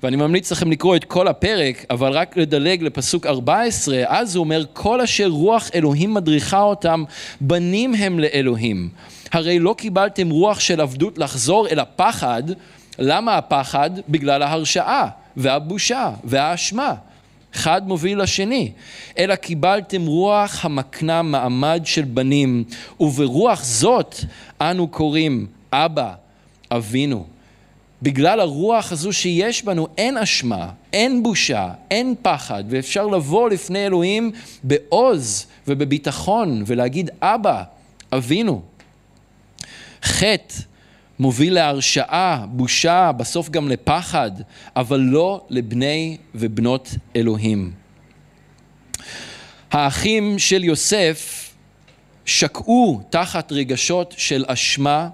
[0.02, 4.64] ואני ממליץ לכם לקרוא את כל הפרק, אבל רק לדלג לפסוק 14, אז הוא אומר,
[4.72, 7.04] כל אשר רוח אלוהים מדריכה אותם,
[7.40, 8.88] בנים הם לאלוהים.
[9.32, 12.42] הרי לא קיבלתם רוח של עבדות לחזור אל הפחד,
[12.98, 13.90] למה הפחד?
[14.08, 16.94] בגלל ההרשעה והבושה והאשמה.
[17.54, 18.72] אחד מוביל לשני,
[19.18, 22.64] אלא קיבלתם רוח המקנה מעמד של בנים,
[23.00, 24.14] וברוח זאת
[24.60, 26.12] אנו קוראים אבא,
[26.70, 27.26] אבינו.
[28.02, 34.30] בגלל הרוח הזו שיש בנו אין אשמה, אין בושה, אין פחד, ואפשר לבוא לפני אלוהים
[34.62, 37.62] בעוז ובביטחון ולהגיד אבא,
[38.12, 38.62] אבינו.
[40.02, 40.54] חטא
[41.20, 44.30] מוביל להרשעה, בושה, בסוף גם לפחד,
[44.76, 47.72] אבל לא לבני ובנות אלוהים.
[49.72, 51.50] האחים של יוסף
[52.24, 55.08] שקעו תחת רגשות של אשמה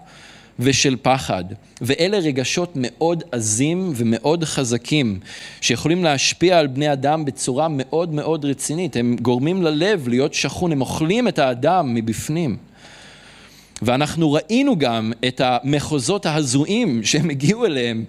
[0.58, 1.44] ושל פחד,
[1.80, 5.20] ואלה רגשות מאוד עזים ומאוד חזקים,
[5.60, 8.96] שיכולים להשפיע על בני אדם בצורה מאוד מאוד רצינית.
[8.96, 12.56] הם גורמים ללב להיות שכון, הם אוכלים את האדם מבפנים.
[13.82, 18.04] ואנחנו ראינו גם את המחוזות ההזויים שהם הגיעו אליהם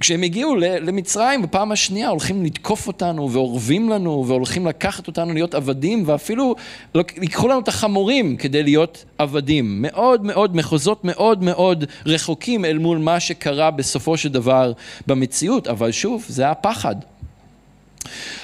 [0.00, 6.02] כשהם הגיעו למצרים בפעם השנייה הולכים לתקוף אותנו ואורבים לנו והולכים לקחת אותנו להיות עבדים
[6.06, 6.54] ואפילו
[6.94, 9.82] ייקחו לנו את החמורים כדי להיות עבדים.
[9.82, 14.72] מאוד מאוד, מחוזות מאוד מאוד רחוקים אל מול מה שקרה בסופו של דבר
[15.06, 16.96] במציאות, אבל שוב, זה הפחד.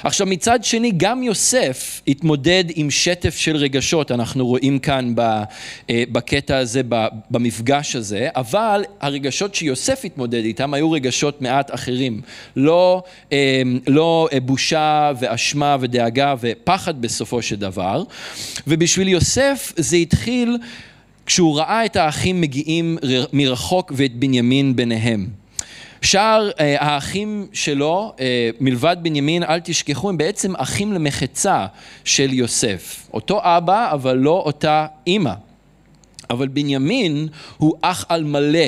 [0.02, 5.44] עכשיו מצד שני גם יוסף התמודד עם שטף של רגשות, אנחנו רואים כאן אה,
[6.12, 6.80] בקטע הזה,
[7.30, 12.20] במפגש הזה, אבל הרגשות שיוסף התמודד איתם היו רגשות מעט אחרים,
[12.56, 18.02] לא, אה, לא אה, בושה ואשמה ודאגה ופחד בסופו של דבר,
[18.66, 20.58] ובשביל יוסף זה התחיל
[21.26, 22.98] כשהוא ראה את האחים מגיעים
[23.32, 25.43] מרחוק ואת בנימין ביניהם.
[26.04, 31.66] שאר אה, האחים שלו, אה, מלבד בנימין, אל תשכחו, הם בעצם אחים למחצה
[32.04, 33.08] של יוסף.
[33.14, 35.32] אותו אבא, אבל לא אותה אימא.
[36.30, 38.66] אבל בנימין הוא אח על מלא,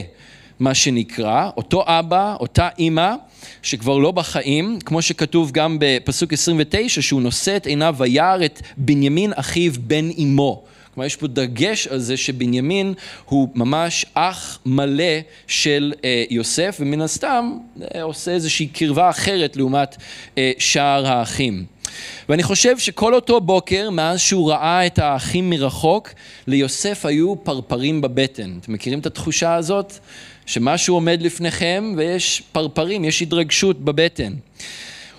[0.61, 3.15] מה שנקרא, אותו אבא, אותה אימא,
[3.63, 9.33] שכבר לא בחיים, כמו שכתוב גם בפסוק 29, שהוא נושא את עיניו וירא את בנימין
[9.37, 10.65] אחיו בן אמו.
[10.97, 17.01] כלומר יש פה דגש על זה שבנימין הוא ממש אח מלא של אה, יוסף ומן
[17.01, 17.59] הסתם
[17.95, 19.97] אה, עושה איזושהי קרבה אחרת לעומת
[20.39, 21.65] אה, שאר האחים.
[22.29, 26.11] ואני חושב שכל אותו בוקר מאז שהוא ראה את האחים מרחוק
[26.47, 28.59] ליוסף היו פרפרים בבטן.
[28.61, 29.93] אתם מכירים את התחושה הזאת?
[30.47, 34.33] שמשהו עומד לפניכם ויש פרפרים, יש התרגשות בבטן.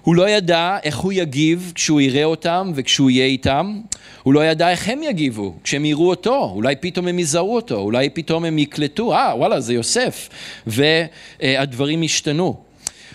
[0.07, 3.81] הוא לא ידע איך הוא יגיב כשהוא יראה אותם וכשהוא יהיה איתם.
[4.23, 6.51] הוא לא ידע איך הם יגיבו כשהם יראו אותו.
[6.55, 10.29] אולי פתאום הם יזהרו אותו, אולי פתאום הם יקלטו, אה, וואלה, זה יוסף.
[10.67, 12.55] והדברים השתנו.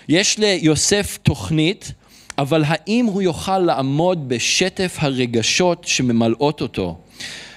[0.09, 1.93] יש ליוסף תוכנית,
[2.39, 6.97] אבל האם הוא יוכל לעמוד בשטף הרגשות שממלאות אותו?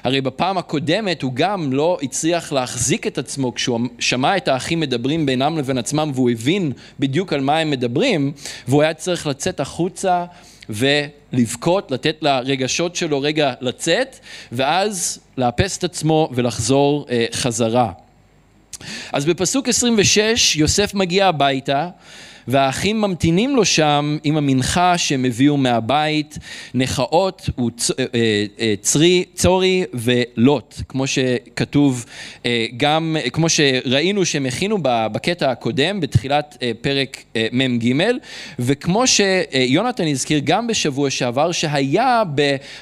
[0.05, 5.25] הרי בפעם הקודמת הוא גם לא הצליח להחזיק את עצמו כשהוא שמע את האחים מדברים
[5.25, 8.31] בינם לבין עצמם והוא הבין בדיוק על מה הם מדברים
[8.67, 10.25] והוא היה צריך לצאת החוצה
[10.69, 14.19] ולבכות, לתת לרגשות שלו רגע לצאת
[14.51, 17.91] ואז לאפס את עצמו ולחזור אה, חזרה.
[19.13, 21.89] אז בפסוק 26 יוסף מגיע הביתה
[22.47, 26.37] והאחים ממתינים לו שם עם המנחה שהם הביאו מהבית,
[26.73, 28.05] נחאות, אה,
[28.59, 32.05] אה, צרי, צורי ולוט, כמו שכתוב
[32.45, 37.95] אה, גם, כמו שראינו שהם הכינו בקטע הקודם, בתחילת פרק מ"ג,
[38.59, 42.23] וכמו שיונתן הזכיר גם בשבוע שעבר, שהיה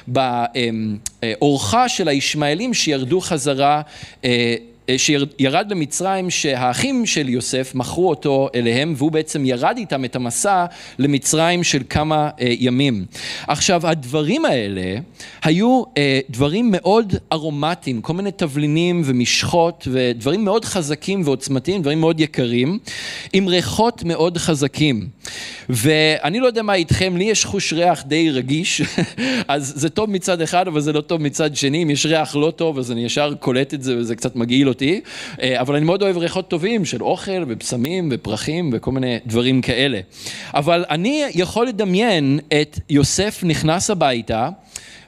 [0.06, 3.82] באורחה של הישמעאלים שירדו חזרה
[4.24, 4.54] אה,
[4.96, 10.64] שירד למצרים שהאחים של יוסף מכרו אותו אליהם והוא בעצם ירד איתם את המסע
[10.98, 13.04] למצרים של כמה אה, ימים.
[13.48, 15.00] עכשיו הדברים האלה
[15.42, 22.20] היו אה, דברים מאוד ארומטיים, כל מיני תבלינים ומשחות ודברים מאוד חזקים ועוצמתיים, דברים מאוד
[22.20, 22.78] יקרים,
[23.32, 25.08] עם ריחות מאוד חזקים.
[25.68, 28.82] ואני לא יודע מה איתכם, לי יש חוש ריח די רגיש,
[29.48, 32.52] אז זה טוב מצד אחד אבל זה לא טוב מצד שני, אם יש ריח לא
[32.56, 35.00] טוב אז אני ישר קולט את זה וזה קצת מגעיל אותי,
[35.42, 40.00] אה, אבל אני מאוד אוהב ריחות טובים של אוכל ובשמים ופרחים וכל מיני דברים כאלה.
[40.54, 44.48] אבל אני יכול לדמיין את יוסף נכנס הביתה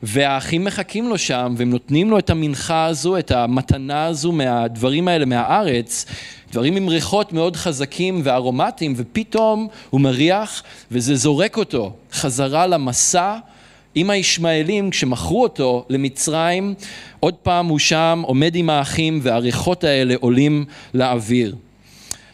[0.02, 5.24] והאחים מחכים לו שם והם נותנים לו את המנחה הזו, את המתנה הזו מהדברים האלה
[5.24, 6.07] מהארץ,
[6.52, 13.37] דברים עם ריחות מאוד חזקים וארומטיים ופתאום הוא מריח וזה זורק אותו חזרה למסע
[13.98, 16.74] עם הישמעאלים כשמכרו אותו למצרים,
[17.20, 21.54] עוד פעם הוא שם עומד עם האחים והריחות האלה עולים לאוויר.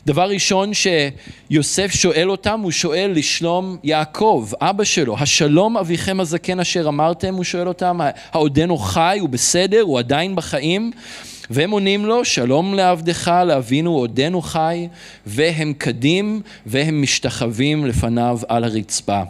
[0.06, 6.88] דבר ראשון שיוסף שואל אותם, הוא שואל לשלום יעקב, אבא שלו, השלום אביכם הזקן אשר
[6.88, 8.00] אמרתם, הוא שואל אותם,
[8.32, 10.90] העודנו חי, הוא בסדר, הוא עדיין בחיים?
[11.50, 14.88] והם עונים לו, שלום לעבדך, לאבינו עודנו חי,
[15.26, 19.22] והם קדים והם משתחווים לפניו על הרצפה.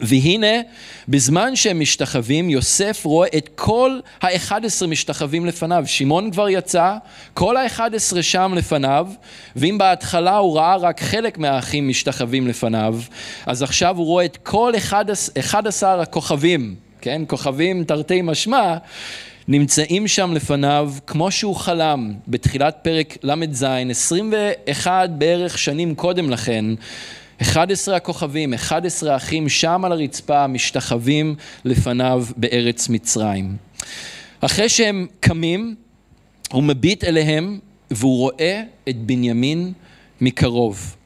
[0.00, 0.60] והנה,
[1.08, 5.84] בזמן שהם משתחווים, יוסף רואה את כל האחד עשרה משתחווים לפניו.
[5.86, 6.96] שמעון כבר יצא,
[7.34, 9.08] כל האחד עשרה שם לפניו,
[9.56, 13.00] ואם בהתחלה הוא ראה רק חלק מהאחים משתחווים לפניו,
[13.46, 14.72] אז עכשיו הוא רואה את כל
[15.38, 17.22] אחד עשר הכוכבים, כן?
[17.26, 18.76] כוכבים תרתי משמע,
[19.48, 26.64] נמצאים שם לפניו כמו שהוא חלם בתחילת פרק ל"ז, 21 בערך שנים קודם לכן,
[27.42, 33.56] 11 הכוכבים, 11 האחים שם על הרצפה משתחווים לפניו בארץ מצרים.
[34.40, 35.74] אחרי שהם קמים,
[36.52, 37.58] הוא מביט אליהם
[37.90, 39.72] והוא רואה את בנימין
[40.20, 40.96] מקרוב.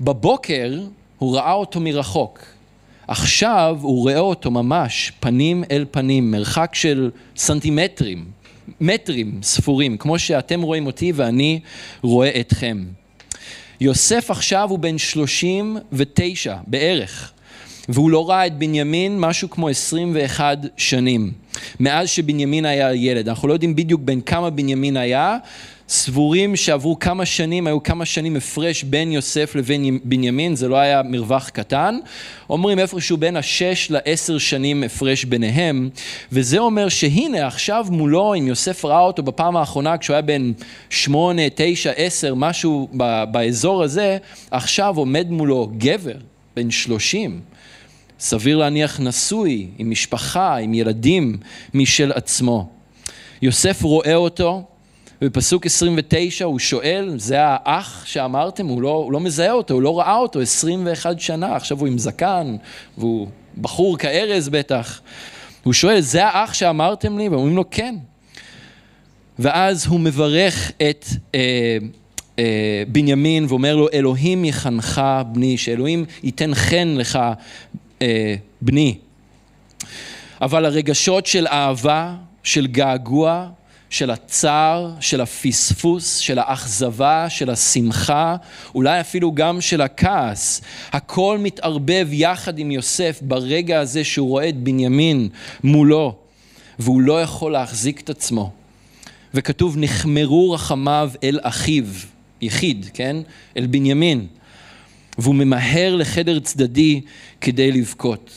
[0.00, 0.80] בבוקר
[1.18, 2.46] הוא ראה אותו מרחוק.
[3.08, 8.24] עכשיו הוא רואה אותו ממש פנים אל פנים, מרחק של סנטימטרים,
[8.80, 11.60] מטרים ספורים, כמו שאתם רואים אותי ואני
[12.02, 12.84] רואה אתכם.
[13.84, 17.32] יוסף עכשיו הוא בן 39 בערך,
[17.88, 21.32] והוא לא ראה את בנימין משהו כמו 21 שנים,
[21.80, 23.28] מאז שבנימין היה ילד.
[23.28, 25.36] אנחנו לא יודעים בדיוק בין כמה בנימין היה,
[25.94, 31.02] סבורים שעברו כמה שנים, היו כמה שנים הפרש בין יוסף לבין בנימין, זה לא היה
[31.02, 31.98] מרווח קטן.
[32.50, 35.88] אומרים איפשהו בין השש לעשר שנים הפרש ביניהם,
[36.32, 40.52] וזה אומר שהנה עכשיו מולו, אם יוסף ראה אותו בפעם האחרונה כשהוא היה בן
[40.90, 42.88] שמונה, תשע, עשר, משהו
[43.30, 44.18] באזור הזה,
[44.50, 46.16] עכשיו עומד מולו גבר
[46.56, 47.40] בן שלושים.
[48.20, 51.36] סביר להניח נשוי, עם משפחה, עם ילדים
[51.74, 52.68] משל עצמו.
[53.42, 54.62] יוסף רואה אותו,
[55.22, 58.66] ובפסוק 29 הוא שואל, זה האח שאמרתם?
[58.66, 61.98] הוא לא, הוא לא מזהה אותו, הוא לא ראה אותו 21 שנה, עכשיו הוא עם
[61.98, 62.56] זקן,
[62.98, 63.28] והוא
[63.60, 65.00] בחור כארז בטח.
[65.62, 67.28] הוא שואל, זה האח שאמרתם לי?
[67.28, 67.94] ואומרים לו, כן.
[69.38, 71.78] ואז הוא מברך את אה,
[72.38, 77.18] אה, בנימין ואומר לו, אלוהים יחנך בני, שאלוהים ייתן חן לך
[78.02, 78.98] אה, בני.
[80.40, 83.48] אבל הרגשות של אהבה, של געגוע,
[83.94, 88.36] של הצער, של הפספוס, של האכזבה, של השמחה,
[88.74, 90.60] אולי אפילו גם של הכעס.
[90.92, 95.28] הכל מתערבב יחד עם יוסף ברגע הזה שהוא רואה את בנימין
[95.64, 96.14] מולו,
[96.78, 98.52] והוא לא יכול להחזיק את עצמו.
[99.34, 101.84] וכתוב, נחמרו רחמיו אל אחיו,
[102.40, 103.16] יחיד, כן?
[103.56, 104.26] אל בנימין.
[105.18, 107.00] והוא ממהר לחדר צדדי
[107.40, 108.30] כדי לבכות.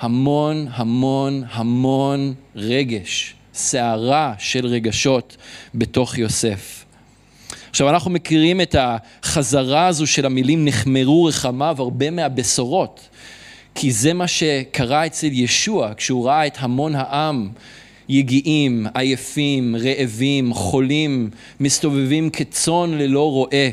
[0.00, 3.34] המון המון המון רגש.
[3.54, 5.36] סערה של רגשות
[5.74, 6.84] בתוך יוסף.
[7.70, 13.08] עכשיו אנחנו מכירים את החזרה הזו של המילים נחמרו רחמיו הרבה מהבשורות,
[13.74, 17.48] כי זה מה שקרה אצל ישוע כשהוא ראה את המון העם
[18.08, 23.68] יגיעים, עייפים, רעבים, חולים, מסתובבים כצאן ללא רועה.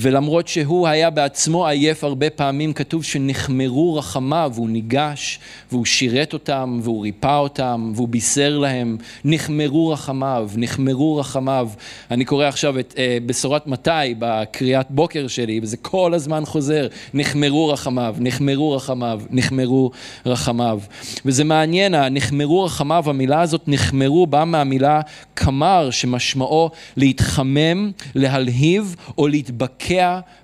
[0.00, 5.38] ולמרות שהוא היה בעצמו עייף הרבה פעמים, כתוב שנחמרו רחמיו, והוא ניגש,
[5.72, 11.68] והוא שירת אותם, והוא ריפא אותם, והוא בישר להם, נחמרו רחמיו, נחמרו רחמיו.
[12.10, 17.68] אני קורא עכשיו את uh, בשורת מתי בקריאת בוקר שלי, וזה כל הזמן חוזר, נחמרו
[17.68, 19.90] רחמיו, נחמרו רחמיו, נחמרו
[20.26, 20.80] רחמיו.
[21.24, 25.00] וזה מעניין, הנחמרו רחמיו, המילה הזאת נחמרו באה מהמילה
[25.34, 29.87] קמר, שמשמעו להתחמם, להלהיב או להתבקר.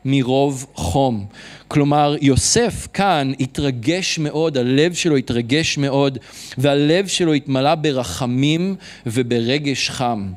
[0.05, 1.27] מרוב חום.
[1.69, 6.19] כלומר, יוסף כאן התרגש מאוד, הלב שלו התרגש מאוד,
[6.59, 8.77] והלב שלו התמלא ברחמים
[9.07, 10.33] וברגש חם.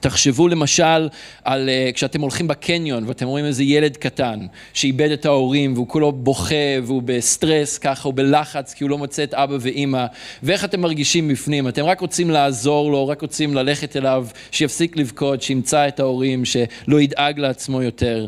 [0.00, 1.08] תחשבו למשל
[1.44, 6.12] על uh, כשאתם הולכים בקניון ואתם רואים איזה ילד קטן שאיבד את ההורים והוא כולו
[6.12, 10.06] בוכה והוא בסטרס ככה, הוא בלחץ כי הוא לא מוצא את אבא ואימא
[10.42, 11.68] ואיך אתם מרגישים בפנים?
[11.68, 17.00] אתם רק רוצים לעזור לו, רק רוצים ללכת אליו, שיפסיק לבכות, שימצא את ההורים, שלא
[17.00, 18.26] ידאג לעצמו יותר.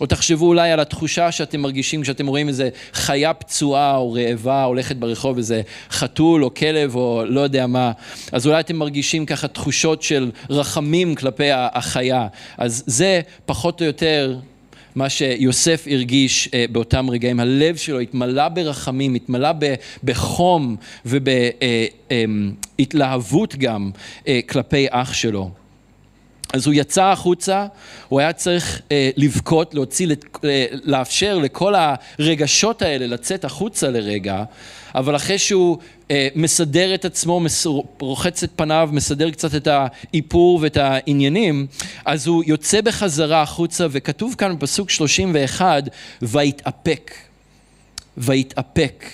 [0.00, 4.96] או תחשבו אולי על התחושה שאתם מרגישים כשאתם רואים איזה חיה פצועה או רעבה הולכת
[4.96, 7.92] ברחוב, איזה חתול או כלב או לא יודע מה,
[8.32, 12.26] אז אולי אתם מרגישים ככה תחושות של רחמים כלפי החיה.
[12.58, 14.38] אז זה פחות או יותר
[14.94, 17.40] מה שיוסף הרגיש אה, באותם רגעים.
[17.40, 19.50] הלב שלו התמלא ברחמים, התמלא
[20.04, 20.76] בחום
[22.76, 23.90] ובהתלהבות גם
[24.28, 25.59] אה, כלפי אח שלו.
[26.52, 27.66] אז הוא יצא החוצה,
[28.08, 30.06] הוא היה צריך אה, לבכות, להוציא,
[30.44, 34.44] אה, לאפשר לכל הרגשות האלה לצאת החוצה לרגע,
[34.94, 35.78] אבל אחרי שהוא
[36.10, 37.40] אה, מסדר את עצמו,
[38.00, 41.66] רוחץ את פניו, מסדר קצת את האיפור ואת העניינים,
[42.04, 45.84] אז הוא יוצא בחזרה החוצה, וכתוב כאן בפסוק 31,
[46.22, 47.14] ויתאפק.
[48.16, 49.04] ויתאפק.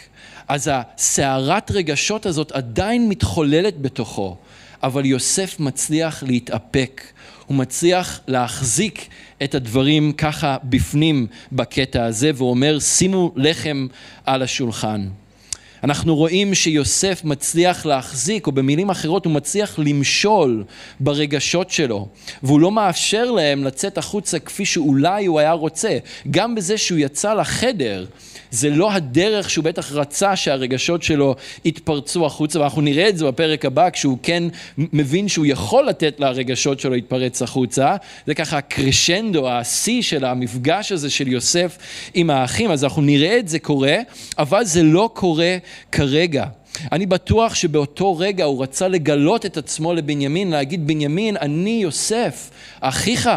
[0.48, 4.36] אז הסערת רגשות הזאת עדיין מתחוללת בתוכו,
[4.82, 7.02] אבל יוסף מצליח להתאפק.
[7.46, 9.08] הוא מצליח להחזיק
[9.42, 13.86] את הדברים ככה בפנים בקטע הזה, והוא אומר, שימו לחם
[14.24, 15.08] על השולחן.
[15.84, 20.64] אנחנו רואים שיוסף מצליח להחזיק, או במילים אחרות הוא מצליח למשול
[21.00, 22.08] ברגשות שלו,
[22.42, 25.98] והוא לא מאפשר להם לצאת החוצה כפי שאולי הוא היה רוצה.
[26.30, 28.06] גם בזה שהוא יצא לחדר,
[28.50, 31.34] זה לא הדרך שהוא בטח רצה שהרגשות שלו
[31.64, 34.42] יתפרצו החוצה, ואנחנו נראה את זה בפרק הבא, כשהוא כן
[34.78, 37.96] מבין שהוא יכול לתת לרגשות שלו להתפרץ החוצה.
[38.26, 41.78] זה ככה הקרשנדו, השיא של המפגש הזה של יוסף
[42.14, 43.96] עם האחים, אז אנחנו נראה את זה קורה,
[44.38, 45.56] אבל זה לא קורה
[45.92, 46.44] כרגע.
[46.92, 53.30] אני בטוח שבאותו רגע הוא רצה לגלות את עצמו לבנימין, להגיד, בנימין, אני יוסף, אחיך.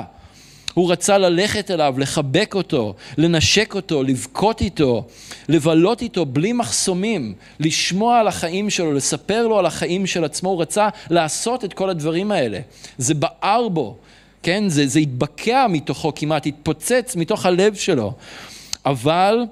[0.74, 5.05] הוא רצה ללכת אליו, לחבק אותו, לנשק אותו, לבכות איתו,
[5.49, 10.61] לבלות איתו בלי מחסומים, לשמוע על החיים שלו, לספר לו על החיים של עצמו, הוא
[10.61, 12.59] רצה לעשות את כל הדברים האלה.
[12.97, 13.95] זה בער בו,
[14.43, 14.70] כן?
[14.70, 18.13] זה, זה התבקע מתוכו כמעט, התפוצץ מתוך הלב שלו.
[18.86, 19.45] אבל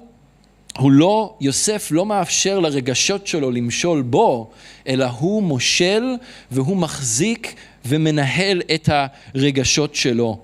[0.78, 4.50] הוא לא, יוסף לא מאפשר לרגשות שלו למשול בו,
[4.88, 6.02] אלא הוא מושל
[6.50, 7.54] והוא מחזיק
[7.86, 10.38] ומנהל את הרגשות שלו.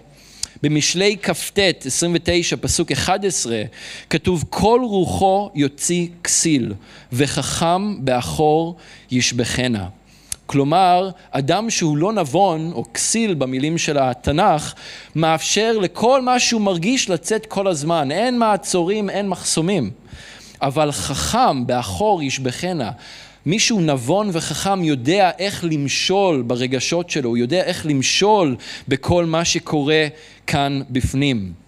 [0.65, 3.62] במשלי כ"ט, 29, פסוק 11,
[4.11, 6.75] כתוב כל רוחו יוציא כסיל,
[7.12, 8.77] וחכם באחור
[9.11, 9.87] ישבחנה.
[10.47, 14.75] כלומר, אדם שהוא לא נבון, או כסיל במילים של התנ"ך,
[15.15, 18.11] מאפשר לכל מה שהוא מרגיש לצאת כל הזמן.
[18.11, 19.91] אין מעצורים, אין מחסומים.
[20.62, 22.91] אבל חכם באחור ישבחנה.
[23.47, 28.57] מישהו נבון וחכם יודע איך למשול ברגשות שלו, הוא יודע איך למשול
[28.88, 30.07] בכל מה שקורה
[30.47, 31.64] כאן בפנים.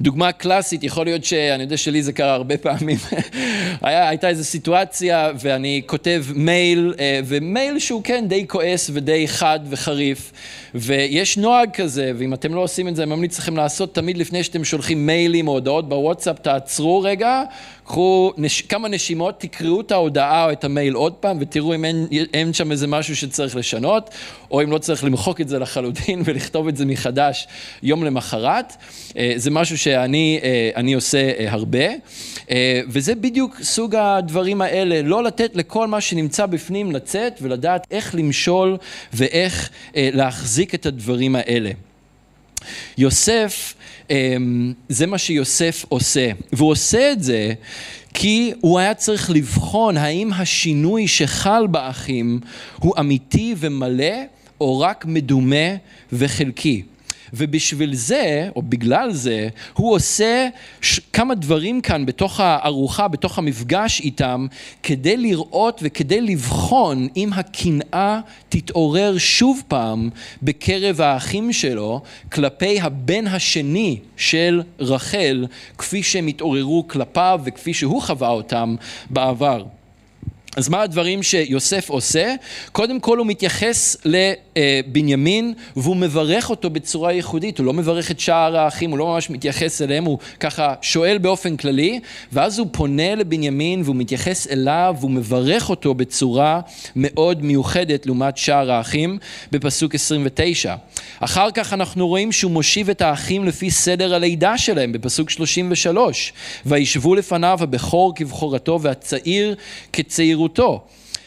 [0.00, 2.96] דוגמה קלאסית, יכול להיות שאני יודע שלי זה קרה הרבה פעמים,
[3.82, 9.60] היה, הייתה איזו סיטואציה ואני כותב מייל, אה, ומייל שהוא כן די כועס ודי חד
[9.68, 10.32] וחריף,
[10.74, 14.42] ויש נוהג כזה, ואם אתם לא עושים את זה, אני ממליץ לכם לעשות תמיד לפני
[14.42, 17.42] שאתם שולחים מיילים או הודעות בוואטסאפ, תעצרו רגע,
[17.86, 18.62] קחו נש...
[18.62, 22.72] כמה נשימות, תקראו את ההודעה או את המייל עוד פעם ותראו אם אין, אין שם
[22.72, 24.10] איזה משהו שצריך לשנות,
[24.50, 27.46] או אם לא צריך למחוק את זה לחלוטין ולכתוב את זה מחדש
[27.82, 28.72] יום למחרת.
[29.16, 30.40] אה, זה משהו שאני
[30.76, 31.86] אה, עושה אה, הרבה,
[32.88, 38.76] וזה בדיוק סוג הדברים האלה, לא לתת לכל מה שנמצא בפנים לצאת ולדעת איך למשול
[39.12, 41.70] ואיך להחזיק את הדברים האלה.
[42.98, 43.74] יוסף
[44.88, 47.52] זה מה שיוסף עושה, והוא עושה את זה
[48.14, 52.40] כי הוא היה צריך לבחון האם השינוי שחל באחים
[52.78, 54.14] הוא אמיתי ומלא
[54.60, 55.76] או רק מדומה
[56.12, 56.82] וחלקי.
[57.32, 60.48] ובשביל זה, או בגלל זה, הוא עושה
[60.80, 64.46] ש- כמה דברים כאן בתוך הארוחה, בתוך המפגש איתם,
[64.82, 70.10] כדי לראות וכדי לבחון אם הקנאה תתעורר שוב פעם
[70.42, 72.02] בקרב האחים שלו
[72.32, 75.46] כלפי הבן השני של רחל,
[75.78, 78.76] כפי שהם התעוררו כלפיו וכפי שהוא חווה אותם
[79.10, 79.64] בעבר.
[80.56, 82.34] אז מה הדברים שיוסף עושה?
[82.72, 88.56] קודם כל הוא מתייחס לבנימין והוא מברך אותו בצורה ייחודית, הוא לא מברך את שאר
[88.56, 92.00] האחים, הוא לא ממש מתייחס אליהם, הוא ככה שואל באופן כללי,
[92.32, 96.60] ואז הוא פונה לבנימין והוא מתייחס אליו והוא מברך אותו בצורה
[96.96, 99.18] מאוד מיוחדת לעומת שאר האחים
[99.52, 100.74] בפסוק 29.
[101.20, 106.32] אחר כך אנחנו רואים שהוא מושיב את האחים לפי סדר הלידה שלהם בפסוק 33,
[106.66, 109.56] וישבו לפניו הבכור כבכורתו והצעיר
[110.48, 110.80] כצעירותו.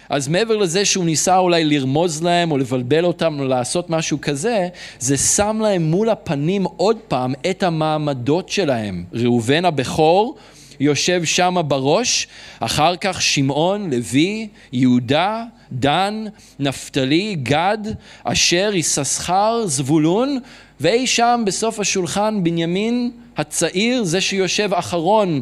[0.10, 4.68] אז מעבר לזה שהוא ניסה אולי לרמוז להם או לבלבל אותם או לעשות משהו כזה,
[5.00, 9.04] זה שם להם מול הפנים עוד פעם את המעמדות שלהם.
[9.14, 10.36] ראובן הבכור
[10.80, 12.28] יושב שם בראש,
[12.60, 16.26] אחר כך שמעון, לוי, יהודה, דן,
[16.60, 17.78] נפתלי, גד,
[18.24, 20.40] אשר, יששכר, זבולון,
[20.80, 25.42] ואי שם בסוף השולחן בנימין הצעיר, זה שיושב אחרון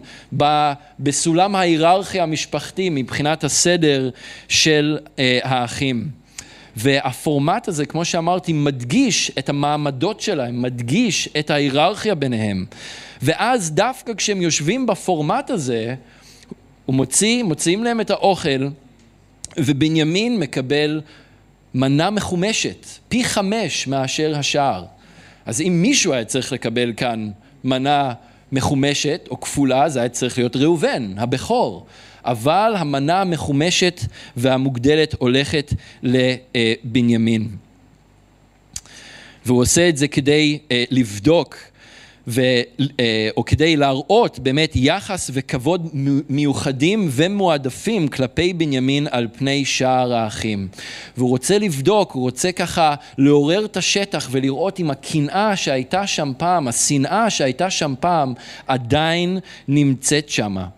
[0.99, 4.09] בסולם ההיררכיה המשפחתי מבחינת הסדר
[4.47, 6.07] של אה, האחים.
[6.75, 12.65] והפורמט הזה, כמו שאמרתי, מדגיש את המעמדות שלהם, מדגיש את ההיררכיה ביניהם.
[13.21, 15.95] ואז דווקא כשהם יושבים בפורמט הזה,
[16.85, 18.67] הוא מוציא, מוציאים להם את האוכל,
[19.57, 21.01] ובנימין מקבל
[21.73, 24.83] מנה מחומשת, פי חמש מאשר השאר.
[25.47, 27.29] אז אם מישהו היה צריך לקבל כאן
[27.63, 28.13] מנה
[28.51, 31.85] מחומשת או כפולה, זה היה צריך להיות ראובן, הבכור.
[32.25, 34.01] אבל המנה המחומשת
[34.37, 35.73] והמוגדלת הולכת
[36.03, 37.47] לבנימין.
[39.45, 41.57] והוא עושה את זה כדי לבדוק
[42.27, 42.41] ו,
[43.37, 45.89] או כדי להראות באמת יחס וכבוד
[46.29, 50.67] מיוחדים ומועדפים כלפי בנימין על פני שאר האחים.
[51.17, 56.67] והוא רוצה לבדוק, הוא רוצה ככה לעורר את השטח ולראות אם הקנאה שהייתה שם פעם,
[56.67, 58.33] השנאה שהייתה שם פעם,
[58.67, 60.76] עדיין נמצאת שמה.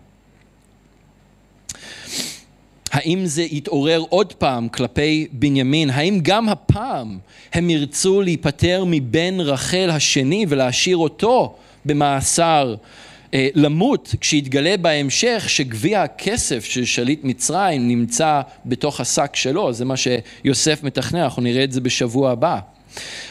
[2.90, 5.90] האם זה יתעורר עוד פעם כלפי בנימין?
[5.90, 7.18] האם גם הפעם
[7.52, 12.74] הם ירצו להיפטר מבן רחל השני ולהשאיר אותו במאסר
[13.34, 20.82] למות כשיתגלה בהמשך שגביע הכסף של שליט מצרים נמצא בתוך השק שלו, זה מה שיוסף
[20.82, 22.58] מתכנן, אנחנו נראה את זה בשבוע הבא.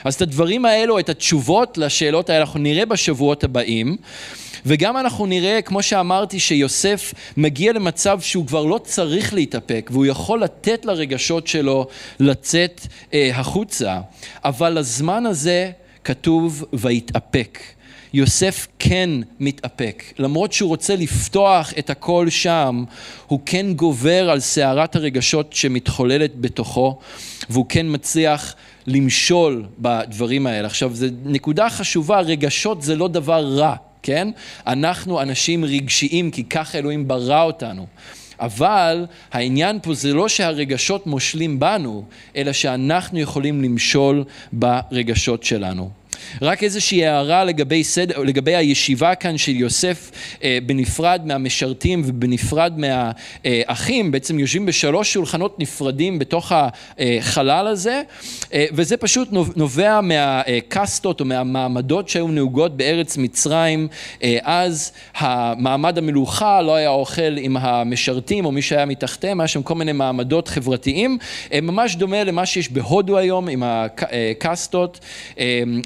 [0.04, 3.98] אז את הדברים האלו, את התשובות לשאלות האלה, אנחנו נראה בשבועות הבאים.
[4.66, 10.44] וגם אנחנו נראה, כמו שאמרתי, שיוסף מגיע למצב שהוא כבר לא צריך להתאפק, והוא יכול
[10.44, 11.88] לתת לרגשות שלו
[12.20, 14.00] לצאת אה, החוצה,
[14.46, 15.72] אבל הזמן הזה
[16.04, 17.60] כתוב ויתאפק.
[18.14, 22.84] יוסף כן מתאפק, למרות שהוא רוצה לפתוח את הכל שם,
[23.28, 27.00] הוא כן גובר על סערת הרגשות שמתחוללת בתוכו,
[27.50, 28.56] והוא כן מצליח
[28.88, 30.68] למשול בדברים האלה.
[30.68, 33.76] עכשיו, זו נקודה חשובה, רגשות זה לא דבר רע.
[34.04, 34.28] כן?
[34.68, 37.86] אנחנו אנשים רגשיים כי ככה אלוהים ברא אותנו.
[38.40, 44.24] אבל העניין פה זה לא שהרגשות מושלים בנו, אלא שאנחנו יכולים למשול
[44.54, 45.90] ברגשות שלנו.
[46.42, 48.12] רק איזושהי הערה לגבי, סד...
[48.12, 50.12] לגבי הישיבה כאן של יוסף
[50.44, 56.52] אה, בנפרד מהמשרתים ובנפרד מהאחים, בעצם יושבים בשלוש שולחנות נפרדים בתוך
[57.00, 58.02] החלל הזה,
[58.54, 63.88] אה, וזה פשוט נובע מהקסטות או מהמעמדות שהיו נהוגות בארץ מצרים,
[64.24, 69.64] אה, אז המעמד המלוכה לא היה אוכל עם המשרתים או מי שהיה מתחתיהם, היה שם
[69.64, 71.18] כל מיני מעמדות חברתיים,
[71.62, 75.00] ממש דומה למה שיש בהודו היום עם הקסטות,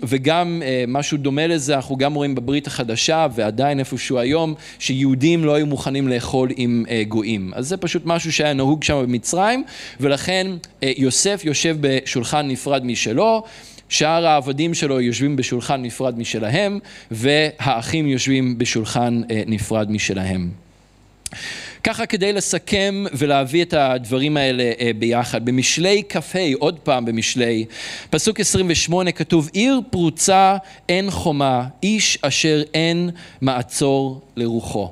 [0.04, 5.46] וגם גם אה, משהו דומה לזה אנחנו גם רואים בברית החדשה ועדיין איפשהו היום שיהודים
[5.46, 7.52] לא היו מוכנים לאכול עם אה, גויים.
[7.56, 9.64] אז זה פשוט משהו שהיה נהוג שם במצרים
[10.00, 10.48] ולכן
[10.84, 13.44] אה, יוסף יושב בשולחן נפרד משלו
[13.90, 16.80] שאר העבדים שלו יושבים בשולחן נפרד משלהם
[17.12, 20.50] והאחים יושבים בשולחן נפרד משלהם.
[21.84, 25.46] ככה כדי לסכם ולהביא את הדברים האלה ביחד.
[25.46, 27.66] במשלי כ"ה, עוד פעם במשלי,
[28.10, 30.58] פסוק 28 כתוב, עיר פרוצה
[30.90, 33.10] אין חומה, איש אשר אין
[33.42, 34.92] מעצור לרוחו.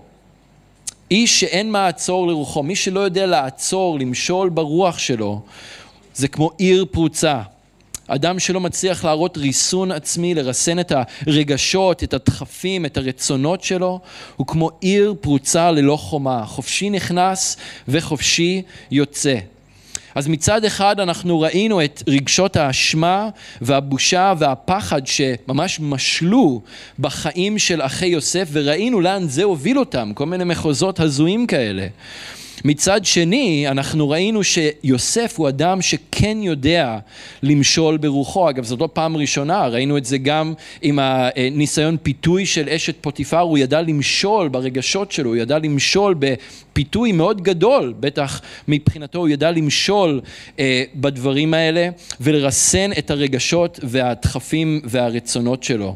[1.11, 5.41] איש שאין מעצור לרוחו, מי שלא יודע לעצור, למשול ברוח שלו,
[6.15, 7.41] זה כמו עיר פרוצה.
[8.13, 10.91] אדם שלא מצליח להראות ריסון עצמי, לרסן את
[11.27, 13.99] הרגשות, את הדחפים, את הרצונות שלו,
[14.35, 17.57] הוא כמו עיר פרוצה ללא חומה, חופשי נכנס
[17.87, 19.35] וחופשי יוצא.
[20.15, 23.29] אז מצד אחד אנחנו ראינו את רגשות האשמה
[23.61, 26.61] והבושה והפחד שממש משלו
[26.99, 31.87] בחיים של אחי יוסף וראינו לאן זה הוביל אותם, כל מיני מחוזות הזויים כאלה.
[32.65, 36.97] מצד שני, אנחנו ראינו שיוסף הוא אדם שכן יודע
[37.43, 38.49] למשול ברוחו.
[38.49, 43.39] אגב, זאת לא פעם ראשונה, ראינו את זה גם עם הניסיון פיתוי של אשת פוטיפר,
[43.39, 49.51] הוא ידע למשול ברגשות שלו, הוא ידע למשול בפיתוי מאוד גדול, בטח מבחינתו הוא ידע
[49.51, 50.21] למשול
[50.59, 51.89] אה, בדברים האלה
[52.21, 55.95] ולרסן את הרגשות והדחפים והרצונות שלו.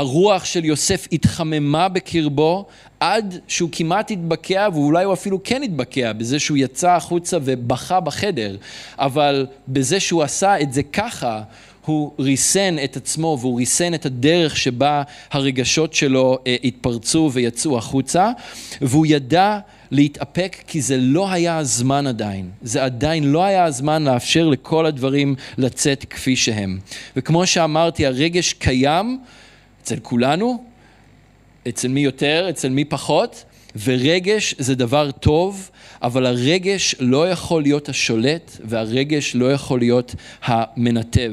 [0.00, 2.66] הרוח של יוסף התחממה בקרבו
[3.00, 8.56] עד שהוא כמעט התבקע, ואולי הוא אפילו כן התבקע בזה שהוא יצא החוצה ובכה בחדר,
[8.98, 11.42] אבל בזה שהוא עשה את זה ככה,
[11.84, 18.30] הוא ריסן את עצמו והוא ריסן את הדרך שבה הרגשות שלו אה, התפרצו ויצאו החוצה,
[18.80, 19.58] והוא ידע
[19.90, 25.34] להתאפק כי זה לא היה הזמן עדיין, זה עדיין לא היה הזמן לאפשר לכל הדברים
[25.58, 26.78] לצאת כפי שהם.
[27.16, 29.18] וכמו שאמרתי, הרגש קיים
[29.82, 30.64] אצל כולנו,
[31.68, 33.44] אצל מי יותר, אצל מי פחות,
[33.84, 35.70] ורגש זה דבר טוב,
[36.02, 40.14] אבל הרגש לא יכול להיות השולט והרגש לא יכול להיות
[40.44, 41.32] המנתב.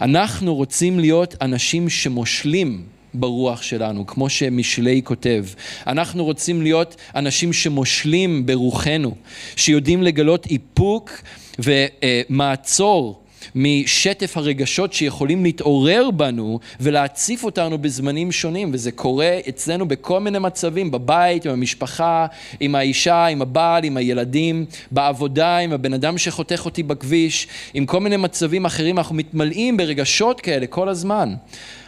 [0.00, 2.84] אנחנו רוצים להיות אנשים שמושלים
[3.14, 5.44] ברוח שלנו, כמו שמשלי כותב.
[5.86, 9.14] אנחנו רוצים להיות אנשים שמושלים ברוחנו,
[9.56, 11.10] שיודעים לגלות איפוק
[11.58, 13.22] ומעצור
[13.54, 20.90] משטף הרגשות שיכולים להתעורר בנו ולהציף אותנו בזמנים שונים, וזה קורה אצלנו בכל מיני מצבים,
[20.90, 22.26] בבית, עם המשפחה,
[22.60, 28.00] עם האישה, עם הבעל, עם הילדים, בעבודה, עם הבן אדם שחותך אותי בכביש, עם כל
[28.00, 31.34] מיני מצבים אחרים, אנחנו מתמלאים ברגשות כאלה כל הזמן.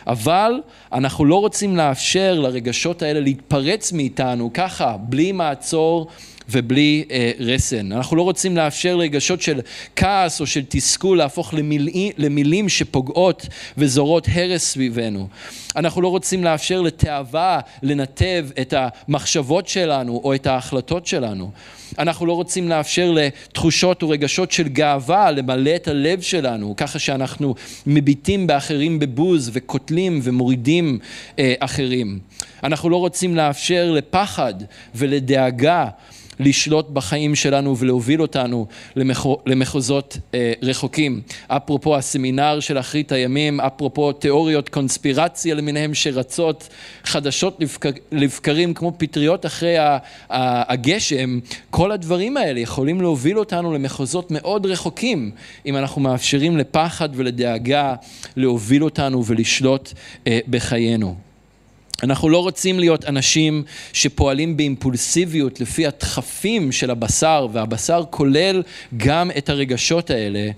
[0.06, 0.52] אבל
[0.92, 6.06] אנחנו לא רוצים לאפשר לרגשות האלה להתפרץ מאיתנו ככה, בלי מעצור
[6.50, 7.92] ובלי אה, רסן.
[7.92, 9.60] אנחנו לא רוצים לאפשר לרגשות של
[9.96, 13.46] כעס או של תסכול להפוך למילים, למילים שפוגעות
[13.78, 15.28] וזורות הרס סביבנו.
[15.76, 21.50] אנחנו לא רוצים לאפשר לתאווה לנתב את המחשבות שלנו או את ההחלטות שלנו.
[21.98, 27.54] אנחנו לא רוצים לאפשר לתחושות ורגשות של גאווה למלא את הלב שלנו, ככה שאנחנו
[27.86, 30.98] מביטים באחרים בבוז וקוטלים ומורידים
[31.38, 32.18] אה, אחרים.
[32.64, 34.54] אנחנו לא רוצים לאפשר לפחד
[34.94, 35.88] ולדאגה
[36.40, 38.66] לשלוט בחיים שלנו ולהוביל אותנו
[39.46, 41.20] למחוזות אה, רחוקים.
[41.48, 46.68] אפרופו הסמינר של אחרית הימים, אפרופו תיאוריות קונספירציה למיניהם שרצות
[47.04, 49.74] חדשות לבקר, לבקרים כמו פטריות אחרי
[50.30, 51.38] הגשם,
[51.70, 55.30] כל הדברים האלה יכולים להוביל אותנו למחוזות מאוד רחוקים
[55.66, 57.94] אם אנחנו מאפשרים לפחד ולדאגה
[58.36, 59.92] להוביל אותנו ולשלוט
[60.26, 61.29] אה, בחיינו.
[62.02, 68.62] אנחנו לא רוצים להיות אנשים שפועלים באימפולסיביות לפי הדחפים של הבשר, והבשר כולל
[68.96, 70.50] גם את הרגשות האלה,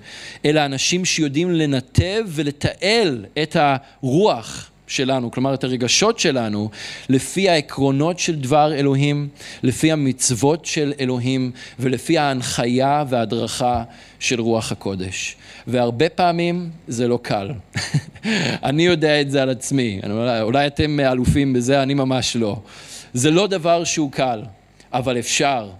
[0.44, 6.70] אלא אנשים שיודעים לנתב ולתעל את הרוח שלנו, כלומר את הרגשות שלנו,
[7.08, 9.28] לפי העקרונות של דבר אלוהים,
[9.62, 13.82] לפי המצוות של אלוהים ולפי ההנחיה וההדרכה
[14.20, 15.36] של רוח הקודש.
[15.66, 17.50] והרבה פעמים זה לא קל.
[18.68, 22.56] אני יודע את זה על עצמי, אולי, אולי אתם אלופים בזה, אני ממש לא.
[23.14, 24.42] זה לא דבר שהוא קל,
[24.92, 25.70] אבל אפשר,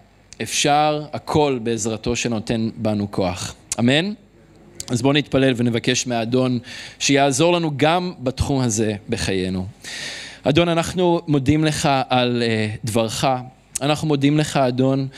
[0.43, 3.55] אפשר הכל בעזרתו שנותן בנו כוח.
[3.79, 4.13] אמן?
[4.91, 6.59] אז בואו נתפלל ונבקש מהאדון
[6.99, 9.67] שיעזור לנו גם בתחום הזה בחיינו.
[10.43, 13.25] אדון, אנחנו מודים לך על uh, דברך,
[13.83, 15.09] אנחנו מודים לך, אדון,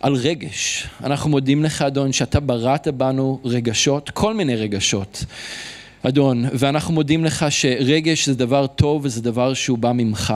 [0.00, 0.86] על רגש.
[1.04, 5.24] אנחנו מודים לך, אדון, שאתה בראת בנו רגשות, כל מיני רגשות.
[6.02, 10.34] אדון, ואנחנו מודים לך שרגש זה דבר טוב וזה דבר שהוא בא ממך.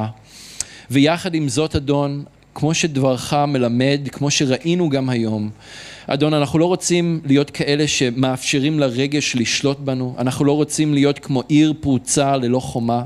[0.91, 2.25] ויחד עם זאת, אדון,
[2.59, 5.51] כמו שדברך מלמד, כמו שראינו גם היום,
[6.07, 11.43] אדון, אנחנו לא רוצים להיות כאלה שמאפשרים לרגש לשלוט בנו, אנחנו לא רוצים להיות כמו
[11.49, 13.03] עיר פרוצה ללא חומה,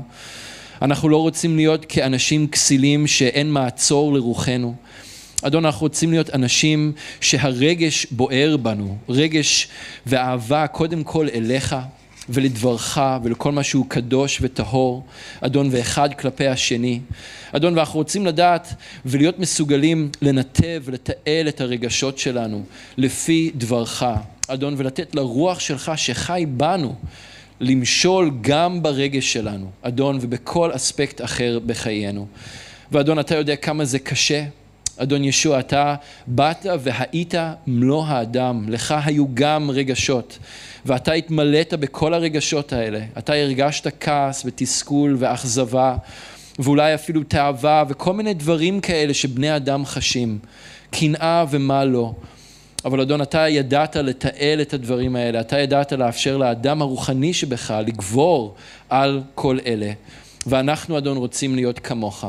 [0.81, 4.73] אנחנו לא רוצים להיות כאנשים כסילים שאין מעצור לרוחנו.
[5.41, 6.91] אדון, אנחנו רוצים להיות אנשים
[7.21, 9.67] שהרגש בוער בנו, רגש
[10.05, 11.75] ואהבה קודם כל אליך
[12.29, 15.03] ולדברך ולכל מה שהוא קדוש וטהור,
[15.41, 16.99] אדון, ואחד כלפי השני.
[17.51, 18.73] אדון, ואנחנו רוצים לדעת
[19.05, 22.63] ולהיות מסוגלים לנתב ולתעל את הרגשות שלנו
[22.97, 24.03] לפי דברך,
[24.47, 26.95] אדון, ולתת לרוח שלך שחי בנו
[27.59, 32.27] למשול גם ברגש שלנו, אדון, ובכל אספקט אחר בחיינו.
[32.91, 34.43] ואדון, אתה יודע כמה זה קשה.
[34.97, 35.95] אדון ישוע, אתה
[36.27, 37.33] באת והיית
[37.67, 40.39] מלוא האדם, לך היו גם רגשות,
[40.85, 42.99] ואתה התמלאת בכל הרגשות האלה.
[43.17, 45.95] אתה הרגשת כעס ותסכול ואכזבה,
[46.59, 50.39] ואולי אפילו תאווה וכל מיני דברים כאלה שבני אדם חשים,
[50.91, 52.13] קנאה ומה לא.
[52.85, 58.55] אבל אדון, אתה ידעת לתעל את הדברים האלה, אתה ידעת לאפשר לאדם הרוחני שבך לגבור
[58.89, 59.91] על כל אלה.
[60.47, 62.25] ואנחנו, אדון, רוצים להיות כמוך.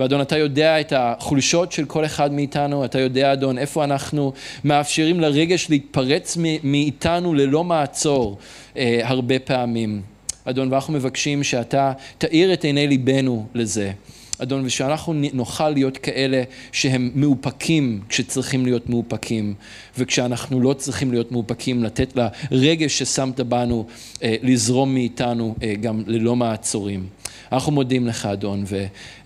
[0.00, 4.32] ואדון, אתה יודע את החולשות של כל אחד מאיתנו, אתה יודע, אדון, איפה אנחנו
[4.64, 8.38] מאפשרים לרגש להתפרץ מאיתנו ללא מעצור
[8.76, 10.02] אה, הרבה פעמים.
[10.44, 13.92] אדון, ואנחנו מבקשים שאתה תאיר את עיני ליבנו לזה.
[14.38, 16.42] אדון, ושאנחנו נוכל להיות כאלה
[16.72, 19.54] שהם מאופקים כשצריכים להיות מאופקים,
[19.98, 22.18] וכשאנחנו לא צריכים להיות מאופקים, לתת
[22.50, 23.86] לרגש ששמת בנו
[24.22, 27.19] אה, לזרום מאיתנו אה, גם ללא מעצורים.
[27.52, 28.64] אנחנו מודים לך, אדון,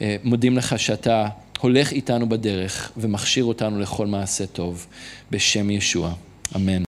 [0.01, 1.27] ומודים לך שאתה
[1.61, 4.87] הולך איתנו בדרך ומכשיר אותנו לכל מעשה טוב,
[5.31, 6.13] בשם ישוע.
[6.57, 6.83] אמן.